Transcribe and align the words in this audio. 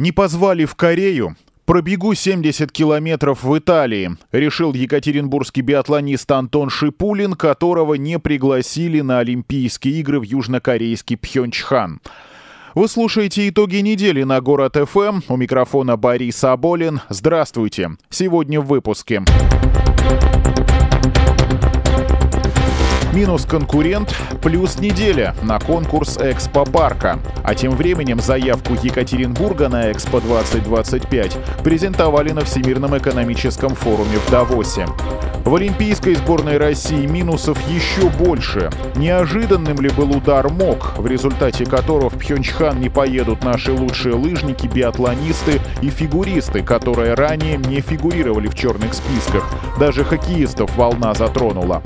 Не 0.00 0.12
позвали 0.12 0.64
в 0.64 0.76
Корею, 0.76 1.36
Пробегу 1.66 2.14
70 2.14 2.72
километров 2.72 3.44
в 3.44 3.58
Италии, 3.58 4.16
решил 4.32 4.72
екатеринбургский 4.72 5.60
биатлонист 5.60 6.32
Антон 6.32 6.70
Шипулин, 6.70 7.34
которого 7.34 7.92
не 7.96 8.18
пригласили 8.18 9.02
на 9.02 9.18
Олимпийские 9.18 10.00
игры 10.00 10.18
в 10.18 10.22
южнокорейский 10.22 11.18
Пхенчхан. 11.18 12.00
Вы 12.74 12.88
слушаете 12.88 13.46
итоги 13.50 13.76
недели 13.76 14.22
на 14.22 14.40
Город 14.40 14.78
ФМ. 14.82 15.20
У 15.28 15.36
микрофона 15.36 15.98
Борис 15.98 16.42
Аболин. 16.44 17.02
Здравствуйте. 17.10 17.90
Сегодня 18.08 18.62
в 18.62 18.68
выпуске. 18.68 19.22
Минус 23.12 23.44
конкурент, 23.44 24.14
плюс 24.40 24.78
неделя 24.78 25.34
на 25.42 25.58
конкурс 25.58 26.16
Экспо 26.18 26.64
Парка. 26.64 27.18
А 27.42 27.56
тем 27.56 27.72
временем 27.72 28.20
заявку 28.20 28.74
Екатеринбурга 28.80 29.68
на 29.68 29.90
Экспо 29.90 30.20
2025 30.20 31.36
презентовали 31.64 32.30
на 32.30 32.44
Всемирном 32.44 32.96
экономическом 32.96 33.74
форуме 33.74 34.16
в 34.24 34.30
Давосе. 34.30 34.86
В 35.44 35.56
Олимпийской 35.56 36.14
сборной 36.14 36.56
России 36.58 37.04
минусов 37.06 37.58
еще 37.68 38.08
больше. 38.10 38.70
Неожиданным 38.94 39.80
ли 39.80 39.90
был 39.90 40.16
удар 40.16 40.48
МОК, 40.48 40.98
в 40.98 41.06
результате 41.08 41.64
которого 41.64 42.10
в 42.10 42.14
Пхенчхан 42.16 42.78
не 42.78 42.90
поедут 42.90 43.42
наши 43.42 43.72
лучшие 43.72 44.14
лыжники, 44.14 44.68
биатлонисты 44.68 45.60
и 45.82 45.90
фигуристы, 45.90 46.62
которые 46.62 47.14
ранее 47.14 47.56
не 47.56 47.80
фигурировали 47.80 48.46
в 48.46 48.54
черных 48.54 48.94
списках. 48.94 49.50
Даже 49.80 50.04
хоккеистов 50.04 50.76
волна 50.76 51.12
затронула. 51.14 51.82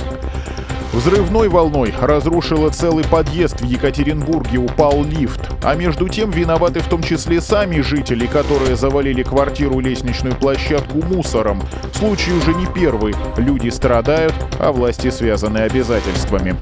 Взрывной 0.95 1.49
волной 1.49 1.93
разрушило 2.01 2.71
целый 2.71 3.03
подъезд 3.03 3.61
в 3.61 3.65
Екатеринбурге, 3.65 4.59
упал 4.59 5.03
лифт. 5.03 5.41
А 5.65 5.75
между 5.75 6.09
тем 6.09 6.31
виноваты 6.31 6.79
в 6.79 6.89
том 6.89 7.03
числе 7.03 7.41
сами 7.41 7.81
жители, 7.81 8.27
которые 8.27 8.77
завалили 8.77 9.25
квартиру 9.25 9.81
лестничную 9.81 10.37
площадку 10.37 11.03
мусором. 11.03 11.65
Случай 11.93 12.31
уже 12.33 12.55
не 12.55 12.67
первый. 12.67 13.13
Люди 13.37 13.71
страдают, 13.71 14.35
а 14.61 14.71
власти 14.71 15.11
связаны 15.11 15.59
обязательствами. 15.59 16.57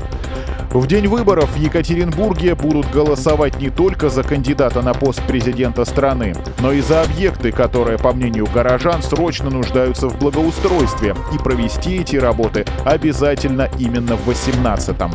В 0.73 0.87
день 0.87 1.07
выборов 1.07 1.51
в 1.51 1.57
Екатеринбурге 1.57 2.55
будут 2.55 2.91
голосовать 2.91 3.61
не 3.61 3.69
только 3.69 4.09
за 4.09 4.23
кандидата 4.23 4.81
на 4.81 4.95
пост 4.95 5.23
президента 5.27 5.85
страны, 5.85 6.35
но 6.61 6.73
и 6.73 6.81
за 6.81 7.03
объекты, 7.03 7.53
которые, 7.53 7.99
по 7.99 8.15
мнению 8.15 8.47
горожан, 8.47 9.03
срочно 9.03 9.51
нуждаются 9.51 10.09
в 10.09 10.19
благоустройстве. 10.19 11.15
И 11.35 11.37
провести 11.37 11.97
эти 11.97 12.17
работы 12.17 12.65
обязательно 12.87 13.69
именно 13.79 14.17
в 14.17 14.27
18-м. 14.27 15.13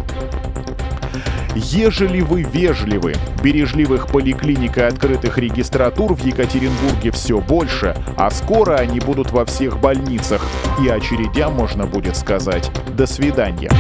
Ежели 1.56 2.22
вы 2.22 2.44
вежливы, 2.44 3.16
бережливых 3.42 4.10
поликлиник 4.10 4.78
и 4.78 4.82
открытых 4.82 5.40
регистратур 5.40 6.14
в 6.14 6.24
Екатеринбурге 6.24 7.10
все 7.10 7.40
больше, 7.40 7.98
а 8.16 8.30
скоро 8.30 8.76
они 8.76 9.00
будут 9.00 9.32
во 9.32 9.44
всех 9.44 9.80
больницах, 9.80 10.46
и 10.80 10.88
очередям 10.88 11.56
можно 11.56 11.88
будет 11.88 12.16
сказать 12.16 12.70
«до 12.96 13.08
свидания» 13.08 13.72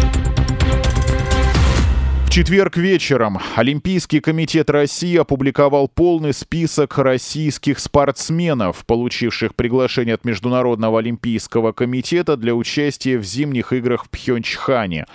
четверг 2.38 2.78
вечером 2.78 3.40
Олимпийский 3.56 4.20
комитет 4.20 4.70
России 4.70 5.18
опубликовал 5.18 5.88
полный 5.88 6.36
список 6.36 7.00
российских 7.00 7.80
спортсменов, 7.80 8.86
получивших 8.86 9.56
приглашение 9.56 10.14
от 10.14 10.24
Международного 10.24 11.00
олимпийского 11.00 11.72
комитета 11.72 12.38
для 12.38 12.54
участия 12.54 13.18
в 13.18 13.24
зимних 13.24 13.74
играх 13.74 14.06
в 14.06 14.12
Пхенчхане. 14.12 15.08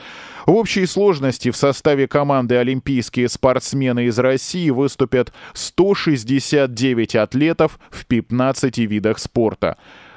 В 0.47 0.51
общей 0.51 0.85
сложности 0.85 1.53
в 1.53 1.57
составе 1.57 2.09
команды 2.09 2.57
олимпийские 2.57 3.29
спортсмены 3.29 4.07
из 4.07 4.19
России 4.19 4.71
выступят 4.71 5.33
169 5.53 7.15
атлетов 7.15 7.79
в 7.91 8.05
15 8.05 8.79
видах 8.79 9.21
спорта. 9.21 9.77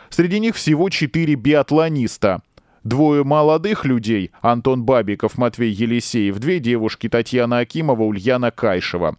Среди 0.10 0.40
них 0.40 0.56
всего 0.56 0.90
4 0.90 1.36
биатлониста– 1.36 2.42
Двое 2.86 3.24
молодых 3.24 3.84
людей, 3.84 4.30
Антон 4.42 4.84
Бабиков, 4.84 5.40
Матвей 5.40 5.72
Елисеев, 5.72 6.38
две 6.38 6.60
девушки, 6.60 7.10
Татьяна 7.10 7.58
Акимова, 7.58 8.04
Ульяна 8.04 8.52
Кайшева. 8.52 9.18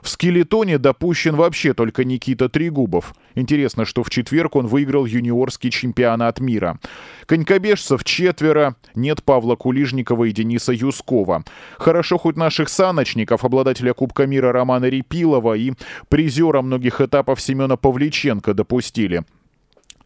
В 0.00 0.08
скелетоне 0.08 0.78
допущен 0.78 1.36
вообще 1.36 1.74
только 1.74 2.04
Никита 2.04 2.48
Трегубов. 2.48 3.14
Интересно, 3.34 3.84
что 3.84 4.02
в 4.02 4.08
четверг 4.08 4.56
он 4.56 4.66
выиграл 4.66 5.04
юниорский 5.04 5.68
чемпионат 5.70 6.40
мира. 6.40 6.80
Конькобежцев 7.26 8.02
четверо, 8.02 8.76
нет 8.94 9.22
Павла 9.22 9.56
Кулижникова 9.56 10.24
и 10.24 10.32
Дениса 10.32 10.72
Юскова. 10.72 11.44
Хорошо 11.76 12.16
хоть 12.16 12.36
наших 12.36 12.70
саночников, 12.70 13.44
обладателя 13.44 13.92
Кубка 13.92 14.26
мира 14.26 14.52
Романа 14.52 14.86
Репилова 14.86 15.54
и 15.54 15.74
призера 16.08 16.62
многих 16.62 17.02
этапов 17.02 17.42
Семена 17.42 17.76
Павличенко 17.76 18.54
допустили. 18.54 19.22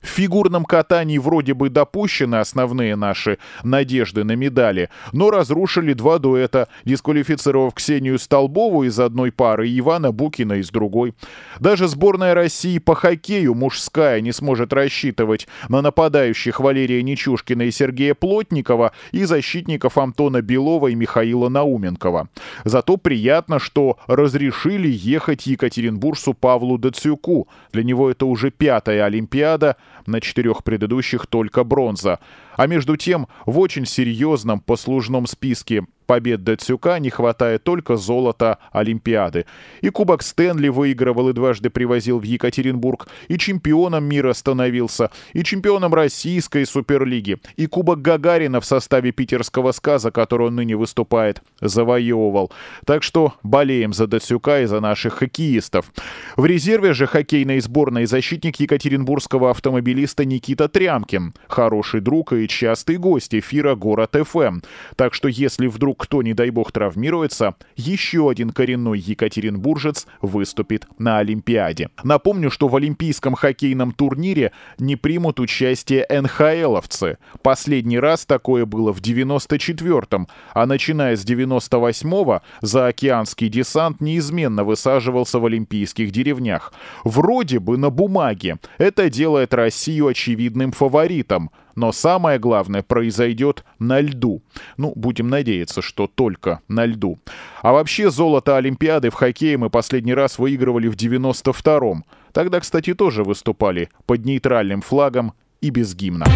В 0.06 0.09
фигурном 0.09 0.65
катании 0.65 1.19
вроде 1.19 1.53
бы 1.53 1.69
допущены 1.69 2.37
основные 2.37 2.94
наши 2.94 3.39
надежды 3.65 4.22
на 4.22 4.37
медали, 4.37 4.89
но 5.12 5.31
разрушили 5.31 5.94
два 5.94 6.21
дуэта, 6.21 6.69
дисквалифицировав 6.84 7.75
Ксению 7.75 8.21
Столбову 8.21 8.84
из 8.84 9.00
одной 9.00 9.33
пары 9.33 9.69
и 9.69 9.81
Ивана 9.81 10.12
Букина 10.12 10.55
из 10.55 10.71
другой. 10.71 11.12
Даже 11.59 11.89
сборная 11.89 12.34
России 12.34 12.78
по 12.78 12.95
хоккею 12.95 13.55
мужская 13.55 14.21
не 14.21 14.31
сможет 14.31 14.72
рассчитывать 14.72 15.49
на 15.69 15.83
нападающих 15.83 16.61
Валерия 16.61 17.03
Нечушкина 17.03 17.62
и 17.62 17.72
Сергея 17.72 18.15
Плотникова 18.15 18.93
и 19.11 19.25
защитников 19.25 19.99
Антона 19.99 20.41
Белова 20.41 20.87
и 20.87 20.95
Михаила 20.95 21.49
Науменкова. 21.49 22.28
Зато 22.65 22.97
приятно, 22.97 23.59
что 23.59 23.99
разрешили 24.06 24.89
ехать 24.89 25.49
Екатеринбургсу 25.49 26.33
Павлу 26.33 26.78
Дацюку. 26.78 27.49
Для 27.72 27.83
него 27.83 28.09
это 28.09 28.25
уже 28.27 28.53
пятая 28.53 29.05
Олимпиада, 29.05 29.77
на 30.06 30.21
четырех 30.21 30.65
предыдущих 30.65 31.27
только 31.27 31.65
бронза. 31.65 32.21
А 32.56 32.67
между 32.67 32.97
тем, 32.97 33.28
в 33.44 33.59
очень 33.59 33.87
серьезном 33.87 34.61
послужном 34.61 35.27
списке 35.27 35.84
побед 36.06 36.44
Дацюка 36.44 36.99
не 36.99 37.11
хватает 37.11 37.65
только 37.65 37.97
золота 37.97 38.59
Олимпиады. 38.72 39.44
И 39.81 39.91
Кубок 39.91 40.22
Стэнли 40.22 40.69
выигрывал 40.69 41.28
и 41.28 41.33
дважды 41.33 41.69
привозил 41.69 42.19
в 42.19 42.22
Екатеринбург, 42.22 43.09
и 43.28 43.39
чемпионом 43.39 44.05
мира 44.05 44.33
становился, 44.33 45.11
и 45.33 45.43
чемпионом 45.43 45.93
российской 45.93 46.65
суперлиги, 46.65 47.39
и 47.56 47.66
Кубок 47.66 48.00
Гагарина 48.03 48.61
в 48.61 48.65
составе 48.65 49.12
питерского 49.12 49.72
сказа, 49.72 50.11
который 50.11 50.47
он 50.49 50.56
ныне 50.56 50.77
выступает, 50.77 51.43
завоевывал. 51.61 52.53
Так 52.84 53.03
что 53.03 53.34
болеем 53.43 53.93
за 53.93 54.06
Дацюка 54.06 54.62
и 54.62 54.66
за 54.66 54.81
наших 54.81 55.15
хоккеистов. 55.15 55.93
В 56.37 56.47
резерве 56.47 56.93
же 56.95 57.06
хоккейной 57.06 57.61
сборной 57.61 58.06
защитник 58.06 58.61
екатеринбургского 58.61 59.50
автомобилиста 59.50 60.25
Никита 60.25 60.69
Трямкин. 60.69 61.34
Хороший 61.49 62.00
друг 62.00 62.33
и 62.33 62.46
частый 62.47 62.97
гость 62.97 63.34
эфира 63.34 63.75
«Город 63.75 64.17
ФМ». 64.21 64.61
Так 64.97 65.15
что 65.15 65.29
если 65.29 65.67
вдруг 65.67 66.03
кто, 66.03 66.23
не 66.23 66.34
дай 66.34 66.51
бог, 66.51 66.73
травмируется, 66.73 67.55
еще 67.77 68.31
один 68.31 68.51
коренной 68.51 68.99
екатеринбуржец 68.99 70.07
выступит 70.23 70.87
на 70.99 71.19
Олимпиаде. 71.19 71.91
Напомню, 72.03 72.51
что 72.51 72.69
в 72.69 72.77
Олимпийском 72.77 73.34
хоккейном 73.34 73.93
турнире 73.93 74.53
не 74.79 74.97
примут 74.97 75.41
участие 75.41 76.07
НХЛовцы. 76.09 77.19
Последний 77.43 77.99
раз 77.99 78.27
такое 78.27 78.67
было 78.67 78.93
в 78.93 79.01
94-м, 79.01 80.28
а 80.55 80.67
начиная 80.67 81.17
с 81.17 81.25
98-го 81.25 82.43
заокеанский 82.61 83.49
десант 83.49 84.01
неизменно 84.01 84.65
высаживался 84.65 85.39
в 85.39 85.47
олимпийских 85.47 86.11
деревнях. 86.11 86.73
Вроде 87.05 87.59
бы 87.59 87.77
на 87.77 87.91
бумаге. 87.91 88.59
Это 88.78 89.11
делает 89.11 89.55
Россию 89.55 90.09
очевидным 90.09 90.73
фаворитом 90.73 91.51
но 91.76 91.92
самое 91.92 92.38
главное 92.38 92.82
произойдет 92.82 93.64
на 93.78 94.00
льду. 94.00 94.42
Ну, 94.76 94.92
будем 94.97 95.28
надеяться, 95.28 95.82
что 95.82 96.09
только 96.12 96.60
на 96.66 96.87
льду. 96.87 97.19
А 97.62 97.72
вообще 97.72 98.10
золото 98.10 98.56
Олимпиады 98.56 99.10
в 99.10 99.14
хоккее 99.14 99.59
мы 99.59 99.70
последний 99.70 100.15
раз 100.15 100.38
выигрывали 100.38 100.88
в 100.88 100.97
92-м. 100.97 102.04
Тогда, 102.32 102.60
кстати, 102.60 102.94
тоже 102.94 103.22
выступали 103.22 103.91
под 104.06 104.24
нейтральным 104.24 104.80
флагом 104.80 105.34
и 105.60 105.71
без 105.71 105.95
гимна. 105.95 106.27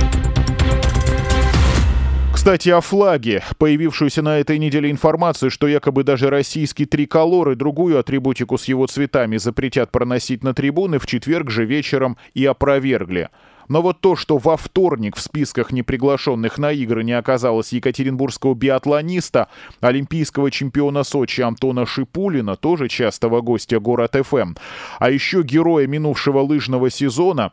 Кстати, 2.33 2.71
о 2.71 2.81
флаге. 2.81 3.43
Появившуюся 3.59 4.23
на 4.23 4.39
этой 4.39 4.59
неделе 4.59 4.91
информацию, 4.91 5.51
что 5.51 5.69
якобы 5.69 6.05
даже 6.05 6.31
российский 6.31 6.87
триколор 6.87 7.51
и 7.51 7.55
другую 7.55 7.99
атрибутику 7.99 8.57
с 8.57 8.65
его 8.65 8.87
цветами 8.87 9.37
запретят 9.37 9.91
проносить 9.91 10.43
на 10.43 10.55
трибуны, 10.55 10.99
в 10.99 11.07
четверг 11.07 11.51
же 11.51 11.67
вечером 11.67 12.17
и 12.33 12.47
опровергли. 12.47 13.29
Но 13.71 13.83
вот 13.83 14.01
то, 14.01 14.17
что 14.17 14.37
во 14.37 14.57
вторник 14.57 15.15
в 15.15 15.21
списках 15.21 15.71
неприглашенных 15.71 16.59
на 16.59 16.73
игры 16.73 17.05
не 17.05 17.13
оказалось 17.13 17.73
екатеринбургского 17.73 18.55
биатлониста, 18.55 19.47
олимпийского 19.81 20.51
чемпиона 20.51 21.05
Сочи 21.05 21.41
Антона 21.41 21.87
Шипулина, 21.87 22.57
тоже 22.57 22.89
частого 22.89 23.43
гостя 23.43 23.79
город 23.79 24.17
ФМ, 24.27 24.55
а 24.99 25.11
еще 25.11 25.45
героя 25.45 25.87
минувшего 25.87 26.41
лыжного 26.41 26.91
сезона, 26.91 27.53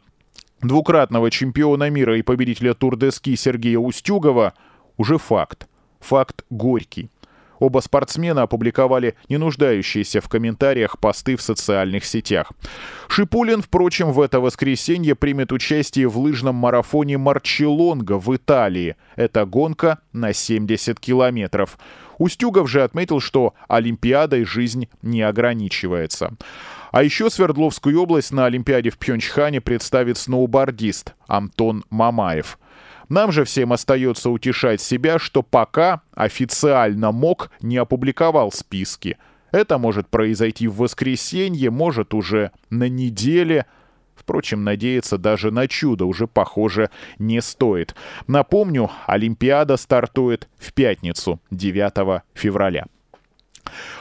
двукратного 0.59 1.29
чемпиона 1.29 1.91
мира 1.91 2.17
и 2.17 2.23
победителя 2.23 2.73
Тур-де-Ски 2.73 3.35
Сергея 3.35 3.77
Устюгова, 3.77 4.53
уже 4.97 5.19
факт. 5.19 5.67
Факт 5.99 6.45
горький. 6.49 7.11
Оба 7.59 7.79
спортсмена 7.79 8.43
опубликовали 8.43 9.15
не 9.29 9.37
нуждающиеся 9.37 10.21
в 10.21 10.29
комментариях 10.29 10.99
посты 10.99 11.35
в 11.35 11.41
социальных 11.41 12.05
сетях. 12.05 12.51
Шипулин, 13.07 13.61
впрочем, 13.61 14.11
в 14.11 14.21
это 14.21 14.39
воскресенье 14.39 15.15
примет 15.15 15.51
участие 15.51 16.07
в 16.07 16.17
лыжном 16.17 16.55
марафоне 16.55 17.17
Марчелонга 17.17 18.17
в 18.17 18.35
Италии. 18.35 18.95
Это 19.15 19.45
гонка 19.45 19.99
на 20.13 20.33
70 20.33 20.99
километров. 20.99 21.77
Устюгов 22.17 22.69
же 22.69 22.83
отметил, 22.83 23.19
что 23.19 23.53
Олимпиадой 23.67 24.43
жизнь 24.43 24.89
не 25.01 25.21
ограничивается. 25.21 26.35
А 26.91 27.03
еще 27.03 27.29
Свердловскую 27.29 28.01
область 28.01 28.31
на 28.31 28.45
Олимпиаде 28.45 28.89
в 28.89 28.97
Пьончхане 28.97 29.61
представит 29.61 30.17
сноубордист 30.17 31.13
Антон 31.27 31.83
Мамаев. 31.89 32.57
Нам 33.09 33.31
же 33.31 33.45
всем 33.45 33.73
остается 33.73 34.29
утешать 34.29 34.81
себя, 34.81 35.19
что 35.19 35.43
пока 35.43 36.01
официально 36.13 37.11
МОК 37.11 37.51
не 37.61 37.77
опубликовал 37.77 38.51
списки. 38.51 39.17
Это 39.51 39.77
может 39.77 40.09
произойти 40.09 40.67
в 40.67 40.77
воскресенье, 40.77 41.69
может 41.71 42.13
уже 42.13 42.51
на 42.69 42.89
неделе. 42.89 43.65
Впрочем, 44.15 44.63
надеяться 44.63 45.17
даже 45.17 45.51
на 45.51 45.67
чудо 45.67 46.05
уже, 46.05 46.27
похоже, 46.27 46.89
не 47.17 47.41
стоит. 47.41 47.95
Напомню, 48.27 48.91
Олимпиада 49.05 49.77
стартует 49.77 50.49
в 50.57 50.73
пятницу, 50.73 51.39
9 51.51 52.23
февраля. 52.33 52.85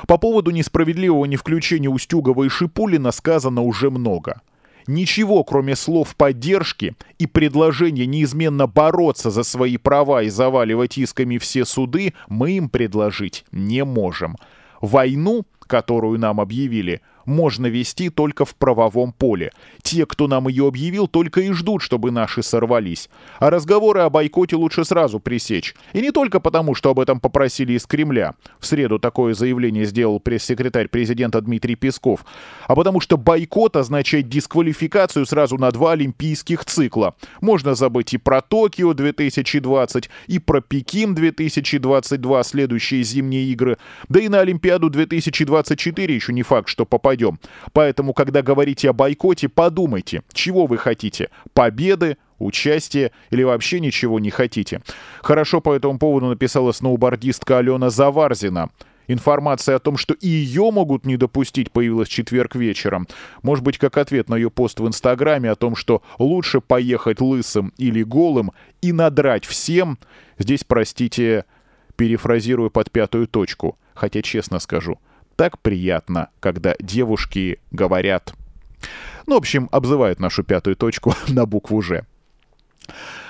По 0.06 0.18
поводу 0.18 0.50
несправедливого 0.50 1.24
невключения 1.26 1.90
Устюгова 1.90 2.44
и 2.44 2.48
Шипулина 2.48 3.10
сказано 3.10 3.62
уже 3.62 3.90
много. 3.90 4.40
Ничего, 4.86 5.42
кроме 5.42 5.74
слов 5.74 6.14
поддержки 6.14 6.94
и 7.18 7.26
предложения 7.26 8.06
неизменно 8.06 8.66
бороться 8.66 9.30
за 9.30 9.42
свои 9.42 9.76
права 9.78 10.22
и 10.22 10.28
заваливать 10.28 10.96
исками 10.96 11.38
все 11.38 11.64
суды, 11.64 12.14
мы 12.28 12.52
им 12.52 12.68
предложить 12.68 13.44
не 13.50 13.84
можем. 13.84 14.36
Войну, 14.80 15.44
которую 15.60 16.18
нам 16.20 16.40
объявили, 16.40 17.00
можно 17.26 17.66
вести 17.66 18.08
только 18.08 18.44
в 18.44 18.54
правовом 18.54 19.12
поле. 19.12 19.52
Те, 19.82 20.06
кто 20.06 20.28
нам 20.28 20.48
ее 20.48 20.66
объявил, 20.66 21.08
только 21.08 21.40
и 21.42 21.52
ждут, 21.52 21.82
чтобы 21.82 22.10
наши 22.10 22.42
сорвались. 22.42 23.10
А 23.38 23.50
разговоры 23.50 24.00
о 24.00 24.10
бойкоте 24.10 24.56
лучше 24.56 24.84
сразу 24.84 25.20
пресечь. 25.20 25.74
И 25.92 26.00
не 26.00 26.12
только 26.12 26.40
потому, 26.40 26.74
что 26.74 26.90
об 26.90 27.00
этом 27.00 27.20
попросили 27.20 27.74
из 27.74 27.86
Кремля. 27.86 28.34
В 28.58 28.66
среду 28.66 28.98
такое 28.98 29.34
заявление 29.34 29.84
сделал 29.84 30.20
пресс-секретарь 30.20 30.88
президента 30.88 31.40
Дмитрий 31.40 31.74
Песков. 31.74 32.24
А 32.66 32.74
потому 32.74 33.00
что 33.00 33.16
бойкот 33.16 33.76
означает 33.76 34.28
дисквалификацию 34.28 35.26
сразу 35.26 35.58
на 35.58 35.70
два 35.72 35.92
олимпийских 35.92 36.64
цикла. 36.64 37.14
Можно 37.40 37.74
забыть 37.74 38.14
и 38.14 38.18
про 38.18 38.40
Токио 38.40 38.94
2020, 38.94 40.08
и 40.28 40.38
про 40.38 40.60
Пекин 40.60 41.14
2022, 41.14 42.42
следующие 42.44 43.02
зимние 43.02 43.44
игры. 43.46 43.78
Да 44.08 44.20
и 44.20 44.28
на 44.28 44.40
Олимпиаду 44.40 44.90
2024 44.90 46.14
еще 46.14 46.32
не 46.32 46.42
факт, 46.42 46.68
что 46.68 46.86
попадет 46.86 47.15
пойдем. 47.16 47.38
Поэтому, 47.72 48.12
когда 48.12 48.42
говорите 48.42 48.90
о 48.90 48.92
бойкоте, 48.92 49.48
подумайте, 49.48 50.22
чего 50.32 50.66
вы 50.66 50.76
хотите. 50.76 51.30
Победы, 51.54 52.18
участие 52.38 53.12
или 53.30 53.42
вообще 53.42 53.80
ничего 53.80 54.20
не 54.20 54.30
хотите. 54.30 54.82
Хорошо 55.22 55.60
по 55.60 55.74
этому 55.74 55.98
поводу 55.98 56.26
написала 56.26 56.72
сноубордистка 56.72 57.58
Алена 57.58 57.90
Заварзина. 57.90 58.68
Информация 59.08 59.76
о 59.76 59.78
том, 59.78 59.96
что 59.96 60.14
и 60.14 60.28
ее 60.28 60.70
могут 60.72 61.06
не 61.06 61.16
допустить, 61.16 61.70
появилась 61.70 62.08
в 62.08 62.12
четверг 62.12 62.56
вечером. 62.56 63.06
Может 63.42 63.64
быть, 63.64 63.78
как 63.78 63.98
ответ 63.98 64.28
на 64.28 64.34
ее 64.34 64.50
пост 64.50 64.80
в 64.80 64.86
Инстаграме 64.86 65.50
о 65.50 65.54
том, 65.54 65.76
что 65.76 66.02
лучше 66.18 66.60
поехать 66.60 67.20
лысым 67.20 67.72
или 67.78 68.02
голым 68.02 68.50
и 68.82 68.92
надрать 68.92 69.44
всем. 69.44 69.98
Здесь, 70.38 70.64
простите, 70.64 71.44
перефразирую 71.94 72.70
под 72.70 72.90
пятую 72.90 73.28
точку. 73.28 73.78
Хотя, 73.94 74.22
честно 74.22 74.58
скажу, 74.58 74.98
так 75.36 75.58
приятно, 75.60 76.30
когда 76.40 76.74
девушки 76.80 77.60
говорят... 77.70 78.34
Ну, 79.26 79.34
в 79.34 79.38
общем, 79.38 79.68
обзывают 79.72 80.20
нашу 80.20 80.44
пятую 80.44 80.76
точку 80.76 81.14
на 81.28 81.46
букву 81.46 81.82
«Ж». 81.82 82.04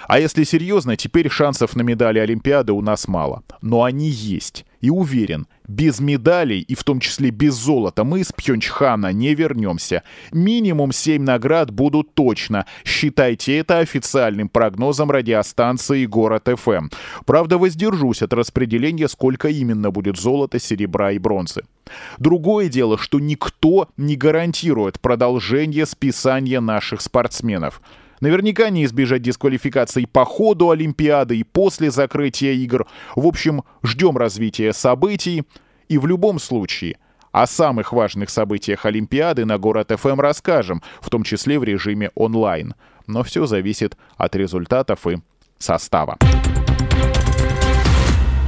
А 0.08 0.20
если 0.20 0.44
серьезно, 0.44 0.96
теперь 0.96 1.28
шансов 1.28 1.74
на 1.74 1.82
медали 1.82 2.18
Олимпиады 2.18 2.72
у 2.72 2.80
нас 2.80 3.08
мало. 3.08 3.42
Но 3.60 3.82
они 3.82 4.08
есть. 4.08 4.64
И 4.80 4.90
уверен, 4.90 5.48
без 5.66 5.98
медалей, 5.98 6.60
и 6.60 6.74
в 6.76 6.84
том 6.84 7.00
числе 7.00 7.30
без 7.30 7.54
золота, 7.54 8.04
мы 8.04 8.20
из 8.20 8.30
Пхенчхана 8.30 9.12
не 9.12 9.34
вернемся. 9.34 10.04
Минимум 10.30 10.92
7 10.92 11.22
наград 11.22 11.72
будут 11.72 12.14
точно. 12.14 12.66
Считайте 12.84 13.58
это 13.58 13.78
официальным 13.78 14.48
прогнозом 14.48 15.10
радиостанции 15.10 16.06
«Город 16.06 16.48
ФМ». 16.54 16.88
Правда, 17.24 17.58
воздержусь 17.58 18.22
от 18.22 18.32
распределения, 18.32 19.08
сколько 19.08 19.48
именно 19.48 19.90
будет 19.90 20.18
золота, 20.18 20.60
серебра 20.60 21.12
и 21.12 21.18
бронзы. 21.18 21.64
Другое 22.18 22.68
дело, 22.68 22.96
что 22.98 23.18
никто 23.18 23.88
не 23.96 24.14
гарантирует 24.16 25.00
продолжение 25.00 25.86
списания 25.86 26.60
наших 26.60 27.00
спортсменов. 27.00 27.80
Наверняка 28.20 28.70
не 28.70 28.84
избежать 28.84 29.22
дисквалификации 29.22 30.06
по 30.06 30.24
ходу 30.24 30.70
Олимпиады 30.70 31.36
и 31.36 31.44
после 31.44 31.90
закрытия 31.90 32.52
игр. 32.52 32.86
В 33.14 33.26
общем, 33.26 33.64
ждем 33.82 34.16
развития 34.16 34.72
событий. 34.72 35.44
И 35.88 35.98
в 35.98 36.06
любом 36.06 36.38
случае, 36.38 36.98
о 37.32 37.46
самых 37.46 37.92
важных 37.92 38.30
событиях 38.30 38.86
Олимпиады 38.86 39.44
на 39.44 39.58
Город 39.58 39.92
ФМ 39.94 40.20
расскажем, 40.20 40.82
в 41.00 41.10
том 41.10 41.22
числе 41.22 41.58
в 41.58 41.64
режиме 41.64 42.10
онлайн. 42.14 42.74
Но 43.06 43.22
все 43.22 43.46
зависит 43.46 43.96
от 44.16 44.34
результатов 44.34 45.06
и 45.06 45.18
состава. 45.58 46.16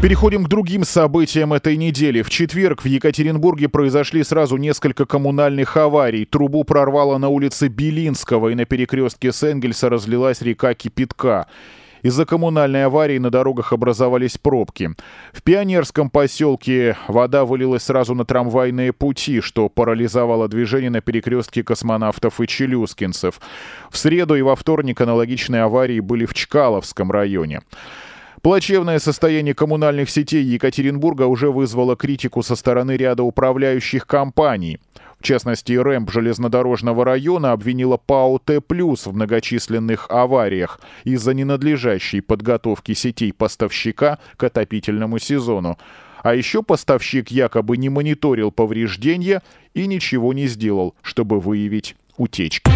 Переходим 0.00 0.44
к 0.44 0.48
другим 0.48 0.84
событиям 0.84 1.52
этой 1.52 1.76
недели. 1.76 2.22
В 2.22 2.30
четверг 2.30 2.82
в 2.82 2.86
Екатеринбурге 2.86 3.68
произошли 3.68 4.22
сразу 4.22 4.56
несколько 4.56 5.06
коммунальных 5.06 5.76
аварий. 5.76 6.24
Трубу 6.24 6.62
прорвало 6.62 7.18
на 7.18 7.28
улице 7.28 7.66
Белинского, 7.66 8.50
и 8.50 8.54
на 8.54 8.64
перекрестке 8.64 9.32
с 9.32 9.42
Энгельса 9.42 9.88
разлилась 9.88 10.40
река 10.40 10.72
Кипятка. 10.74 11.48
Из-за 12.02 12.26
коммунальной 12.26 12.84
аварии 12.84 13.18
на 13.18 13.30
дорогах 13.30 13.72
образовались 13.72 14.38
пробки. 14.38 14.90
В 15.32 15.42
пионерском 15.42 16.10
поселке 16.10 16.96
вода 17.08 17.44
вылилась 17.44 17.82
сразу 17.82 18.14
на 18.14 18.24
трамвайные 18.24 18.92
пути, 18.92 19.40
что 19.40 19.68
парализовало 19.68 20.46
движение 20.46 20.90
на 20.90 21.00
перекрестке 21.00 21.64
космонавтов 21.64 22.40
и 22.40 22.46
челюскинцев. 22.46 23.40
В 23.90 23.98
среду 23.98 24.36
и 24.36 24.42
во 24.42 24.54
вторник 24.54 25.00
аналогичные 25.00 25.62
аварии 25.62 25.98
были 25.98 26.24
в 26.24 26.34
Чкаловском 26.34 27.10
районе. 27.10 27.62
Плачевное 28.42 29.00
состояние 29.00 29.54
коммунальных 29.54 30.08
сетей 30.10 30.44
Екатеринбурга 30.44 31.24
уже 31.24 31.50
вызвало 31.50 31.96
критику 31.96 32.42
со 32.42 32.54
стороны 32.54 32.96
ряда 32.96 33.22
управляющих 33.24 34.06
компаний. 34.06 34.78
В 35.18 35.24
частности, 35.24 35.72
РЭМП 35.72 36.12
железнодорожного 36.12 37.04
района 37.04 37.50
обвинила 37.50 37.96
ПАО 37.96 38.38
«Т+» 38.38 38.60
в 38.60 39.12
многочисленных 39.12 40.06
авариях 40.10 40.80
из-за 41.02 41.34
ненадлежащей 41.34 42.22
подготовки 42.22 42.94
сетей 42.94 43.32
поставщика 43.32 44.20
к 44.36 44.44
отопительному 44.44 45.18
сезону. 45.18 45.76
А 46.22 46.34
еще 46.34 46.62
поставщик 46.62 47.32
якобы 47.32 47.76
не 47.76 47.88
мониторил 47.88 48.52
повреждения 48.52 49.42
и 49.74 49.86
ничего 49.86 50.32
не 50.32 50.46
сделал, 50.46 50.94
чтобы 51.02 51.40
выявить 51.40 51.96
утечки. 52.16 52.70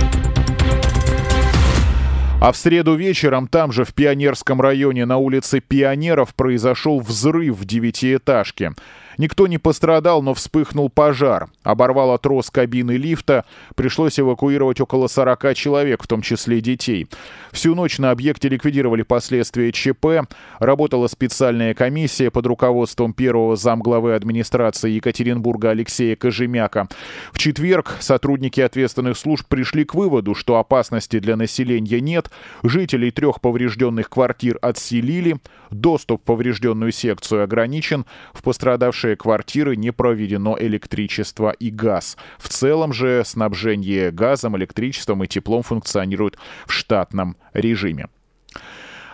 А 2.45 2.51
в 2.51 2.57
среду 2.57 2.97
вечером 2.97 3.47
там 3.47 3.71
же, 3.71 3.85
в 3.85 3.95
Пионерском 3.95 4.61
районе 4.61 5.07
на 5.07 5.17
улице 5.17 5.61
Пионеров, 5.61 6.35
произошел 6.35 6.99
взрыв 6.99 7.57
в 7.57 7.65
девятиэтажке. 7.65 8.73
Никто 9.19 9.47
не 9.47 9.59
пострадал, 9.59 10.23
но 10.23 10.35
вспыхнул 10.35 10.88
пожар. 10.88 11.49
Оборвало 11.62 12.19
трос 12.19 12.50
кабины 12.50 12.92
лифта. 12.92 13.45
Пришлось 13.75 14.19
эвакуировать 14.19 14.81
около 14.81 15.09
40 15.09 15.54
человек, 15.54 16.02
в 16.02 16.07
том 16.07 16.23
числе 16.23 16.61
детей. 16.61 17.07
Всю 17.52 17.75
ночь 17.75 17.99
на 17.99 18.11
объекте 18.11 18.49
ликвидировали 18.49 19.02
последствия 19.02 19.73
ЧП. 19.73 20.28
Работала 20.59 21.07
специальная 21.09 21.75
комиссия 21.75 22.31
под 22.31 22.47
руководством 22.47 23.12
первого 23.12 23.57
замглавы 23.57 24.14
администрации 24.14 24.92
Екатеринбурга 24.92 25.71
Алексея 25.71 26.16
Кожемяка. 26.16 26.88
В 27.33 27.38
четверг 27.38 27.97
сотрудники 28.00 28.61
ответственных 28.61 29.19
служб 29.19 29.47
пришли 29.47 29.85
к 29.85 29.95
выводу, 29.95 30.35
что 30.35 30.57
опасности 30.57 31.19
для 31.19 31.37
населения 31.37 32.00
нет. 32.00 32.31
Жителей 32.62 33.11
трех 33.11 33.40
поврежденных 33.40 34.09
квартир 34.09 34.59
отселили. 34.62 35.37
Доступ 35.71 36.23
в 36.23 36.25
поврежденную 36.25 36.92
секцию 36.92 37.45
ограничен. 37.45 38.07
В 38.33 38.42
пострадавших 38.42 39.01
пострадавшие 39.02 39.16
квартиры 39.16 39.76
не 39.76 39.92
проведено 39.92 40.56
электричество 40.59 41.50
и 41.50 41.71
газ. 41.71 42.16
В 42.38 42.49
целом 42.49 42.92
же 42.92 43.23
снабжение 43.25 44.11
газом, 44.11 44.56
электричеством 44.56 45.25
и 45.25 45.26
теплом 45.26 45.62
функционирует 45.62 46.38
в 46.66 46.73
штатном 46.73 47.37
режиме. 47.52 48.06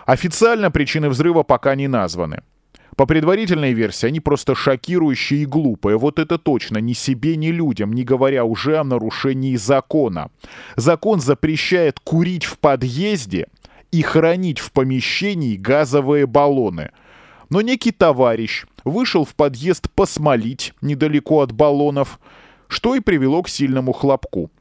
Официально 0.05 0.71
причины 0.71 1.09
взрыва 1.09 1.43
пока 1.43 1.75
не 1.75 1.87
названы. 1.87 2.41
По 2.95 3.05
предварительной 3.05 3.73
версии, 3.73 4.07
они 4.07 4.19
просто 4.19 4.55
шокирующие 4.55 5.41
и 5.41 5.45
глупые. 5.45 5.97
Вот 5.97 6.19
это 6.19 6.37
точно, 6.37 6.79
ни 6.79 6.93
себе, 6.93 7.37
ни 7.37 7.51
людям, 7.51 7.93
не 7.93 8.03
говоря 8.03 8.43
уже 8.43 8.77
о 8.77 8.83
нарушении 8.83 9.57
закона. 9.57 10.29
Закон 10.75 11.19
запрещает 11.19 11.99
курить 11.99 12.45
в 12.45 12.57
подъезде 12.57 13.47
и 13.91 14.01
хранить 14.01 14.59
в 14.59 14.71
помещении 14.71 15.55
газовые 15.55 16.25
баллоны. 16.25 16.89
Но 17.49 17.61
некий 17.61 17.91
товарищ 17.91 18.65
вышел 18.83 19.25
в 19.25 19.35
подъезд 19.35 19.89
посмолить 19.91 20.73
недалеко 20.81 21.41
от 21.41 21.51
баллонов, 21.51 22.19
что 22.67 22.95
и 22.95 22.99
привело 22.99 23.43
к 23.43 23.49
сильному 23.49 23.93
хлопку. 23.93 24.51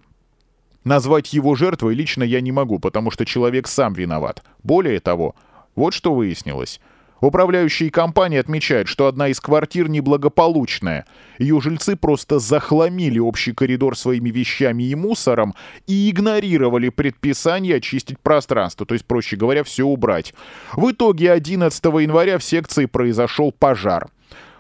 Назвать 0.85 1.33
его 1.33 1.55
жертвой 1.55 1.95
лично 1.95 2.23
я 2.23 2.41
не 2.41 2.53
могу, 2.53 2.79
потому 2.79 3.11
что 3.11 3.27
человек 3.27 3.69
сам 3.69 3.93
виноват. 3.93 4.43
Более 4.63 5.01
того, 5.01 5.35
вот 5.75 5.93
что 5.93 6.15
выяснилось. 6.15 6.81
Управляющие 7.21 7.91
компании 7.91 8.39
отмечают, 8.39 8.89
что 8.89 9.07
одна 9.07 9.29
из 9.29 9.41
квартир 9.41 9.89
неблагополучная. 9.89 11.05
Ее 11.39 11.61
жильцы 11.61 11.97
просто 11.97 12.39
захламили 12.39 13.19
общий 13.19 13.53
коридор 13.53 13.97
своими 13.97 14.31
вещами 14.31 14.85
и 14.85 14.95
мусором 14.95 15.55
и 15.87 16.11
игнорировали 16.11 16.91
предписание 16.91 17.77
очистить 17.77 18.21
пространство, 18.21 18.87
то 18.87 18.95
есть, 18.95 19.05
проще 19.05 19.37
говоря, 19.37 19.65
все 19.65 19.85
убрать. 19.85 20.33
В 20.75 20.93
итоге 20.93 21.33
11 21.33 21.85
января 21.85 22.39
в 22.39 22.45
секции 22.45 22.87
произошел 22.87 23.53
пожар. 23.53 24.09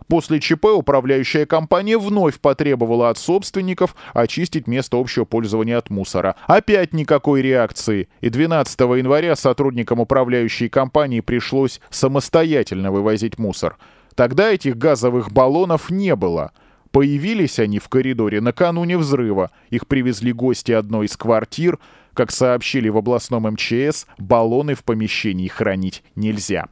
После 0.08 0.40
ЧП 0.40 0.66
управляющая 0.74 1.44
компания 1.44 1.98
вновь 1.98 2.40
потребовала 2.40 3.10
от 3.10 3.18
собственников 3.18 3.94
очистить 4.14 4.66
место 4.66 4.96
общего 4.98 5.26
пользования 5.26 5.76
от 5.76 5.90
мусора. 5.90 6.34
Опять 6.46 6.94
никакой 6.94 7.42
реакции. 7.42 8.08
И 8.22 8.30
12 8.30 8.80
января 8.80 9.36
сотрудникам 9.36 10.00
управляющей 10.00 10.70
компании 10.70 11.20
пришлось 11.20 11.80
самостоятельно 11.90 12.90
вывозить 12.90 13.38
мусор. 13.38 13.76
Тогда 14.14 14.50
этих 14.50 14.78
газовых 14.78 15.30
баллонов 15.30 15.90
не 15.90 16.16
было. 16.16 16.52
Появились 16.90 17.58
они 17.58 17.78
в 17.78 17.88
коридоре 17.90 18.40
накануне 18.40 18.96
взрыва. 18.96 19.50
Их 19.68 19.86
привезли 19.86 20.32
гости 20.32 20.72
одной 20.72 21.04
из 21.06 21.18
квартир. 21.18 21.78
Как 22.14 22.30
сообщили 22.30 22.88
в 22.88 22.96
областном 22.96 23.44
МЧС, 23.44 24.06
баллоны 24.16 24.74
в 24.74 24.84
помещении 24.84 25.48
хранить 25.48 26.02
нельзя. 26.16 26.66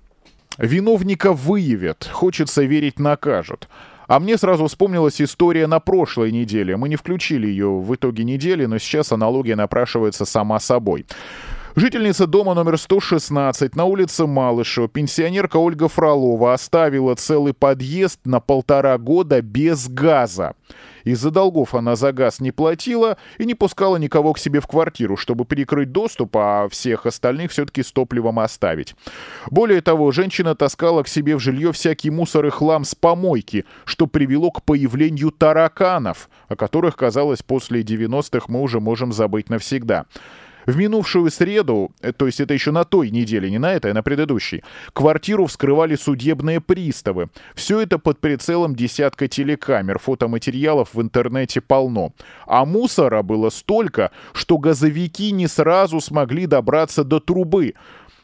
Виновника 0.59 1.33
выявят, 1.33 2.09
хочется 2.11 2.63
верить 2.63 2.99
накажут. 2.99 3.69
А 4.07 4.21
мне 4.21 4.39
сразу 4.39 4.67
вспомнилась 4.67 5.21
история 5.21 5.67
на 5.67 5.81
прошлой 5.81 6.31
неделе. 6.31 6.77
Мы 6.77 6.89
не 6.89 6.97
включили 6.97 7.47
ее 7.49 7.69
в 7.69 7.95
итоге 7.95 8.25
недели, 8.25 8.65
но 8.65 8.79
сейчас 8.79 9.13
аналогия 9.13 9.57
напрашивается 9.57 10.25
сама 10.25 10.61
собой. 10.61 11.07
Жительница 11.75 12.27
дома 12.27 12.55
номер 12.55 12.79
116 12.79 13.77
на 13.77 13.85
улице 13.85 14.27
Малышева, 14.27 14.89
пенсионерка 14.89 15.59
Ольга 15.59 15.89
Фролова, 15.89 16.55
оставила 16.55 17.15
целый 17.17 17.53
подъезд 17.53 18.21
на 18.25 18.41
полтора 18.41 18.97
года 18.97 19.43
без 19.43 19.87
газа. 19.89 20.55
Из-за 21.07 21.31
долгов 21.31 21.77
она 21.77 21.95
за 21.95 22.13
газ 22.13 22.41
не 22.41 22.51
платила 22.51 23.17
и 23.39 23.47
не 23.47 23.55
пускала 23.55 23.97
никого 23.97 24.33
к 24.33 24.41
себе 24.41 24.59
в 24.59 24.67
квартиру, 24.67 25.17
чтобы 25.17 25.45
перекрыть 25.45 25.93
доступ, 25.93 26.37
а 26.37 26.69
всех 26.69 27.07
остальных 27.07 27.53
все-таки 27.53 27.85
с 27.85 27.93
топливом 27.93 28.41
оставить. 28.41 28.97
Более 29.49 29.83
того, 29.83 30.11
женщина 30.11 30.57
таскала 30.57 31.05
к 31.05 31.09
себе 31.09 31.37
в 31.37 31.41
жилье 31.41 31.71
всякий 31.71 32.11
мусор 32.11 32.47
и 32.47 32.51
хлам 32.51 32.85
с 32.85 32.97
помойки, 32.97 33.67
что 33.85 34.09
привело 34.09 34.51
к 34.51 34.65
появлению 34.65 35.31
тараканов, 35.31 36.29
о 36.49 36.57
которых, 36.57 36.97
казалось, 36.97 37.41
после 37.41 37.83
90-х 37.83 38.47
мы 38.49 38.61
уже 38.61 38.81
можем 38.81 39.13
забыть 39.13 39.49
навсегда. 39.49 40.07
В 40.67 40.77
минувшую 40.77 41.31
среду, 41.31 41.93
э, 42.03 42.13
то 42.13 42.27
есть 42.27 42.41
это 42.41 42.53
еще 42.53 42.73
на 42.73 42.85
той 42.85 43.11
неделе, 43.11 43.51
не 43.51 43.59
на 43.59 43.73
этой, 43.73 43.93
а 43.93 43.95
на 43.95 44.03
предыдущей, 44.03 44.65
квартиру 44.93 45.47
вскрывали 45.47 45.95
судебные 45.95 46.61
приставы. 46.61 47.29
Все 47.55 47.81
это 47.81 47.99
под 47.99 48.19
прицелом 48.19 48.75
десятка 48.75 49.29
телекамер, 49.29 49.99
фотоматериалов 50.01 50.95
в 50.95 51.01
интернете 51.01 51.61
полно. 51.61 52.13
А 52.47 52.65
мусора 52.65 53.23
было 53.23 53.51
столько, 53.51 54.11
что 54.33 54.59
газовики 54.59 55.31
не 55.31 55.47
сразу 55.47 56.01
смогли 56.01 56.47
добраться 56.47 57.05
до 57.05 57.21
трубы. 57.21 57.75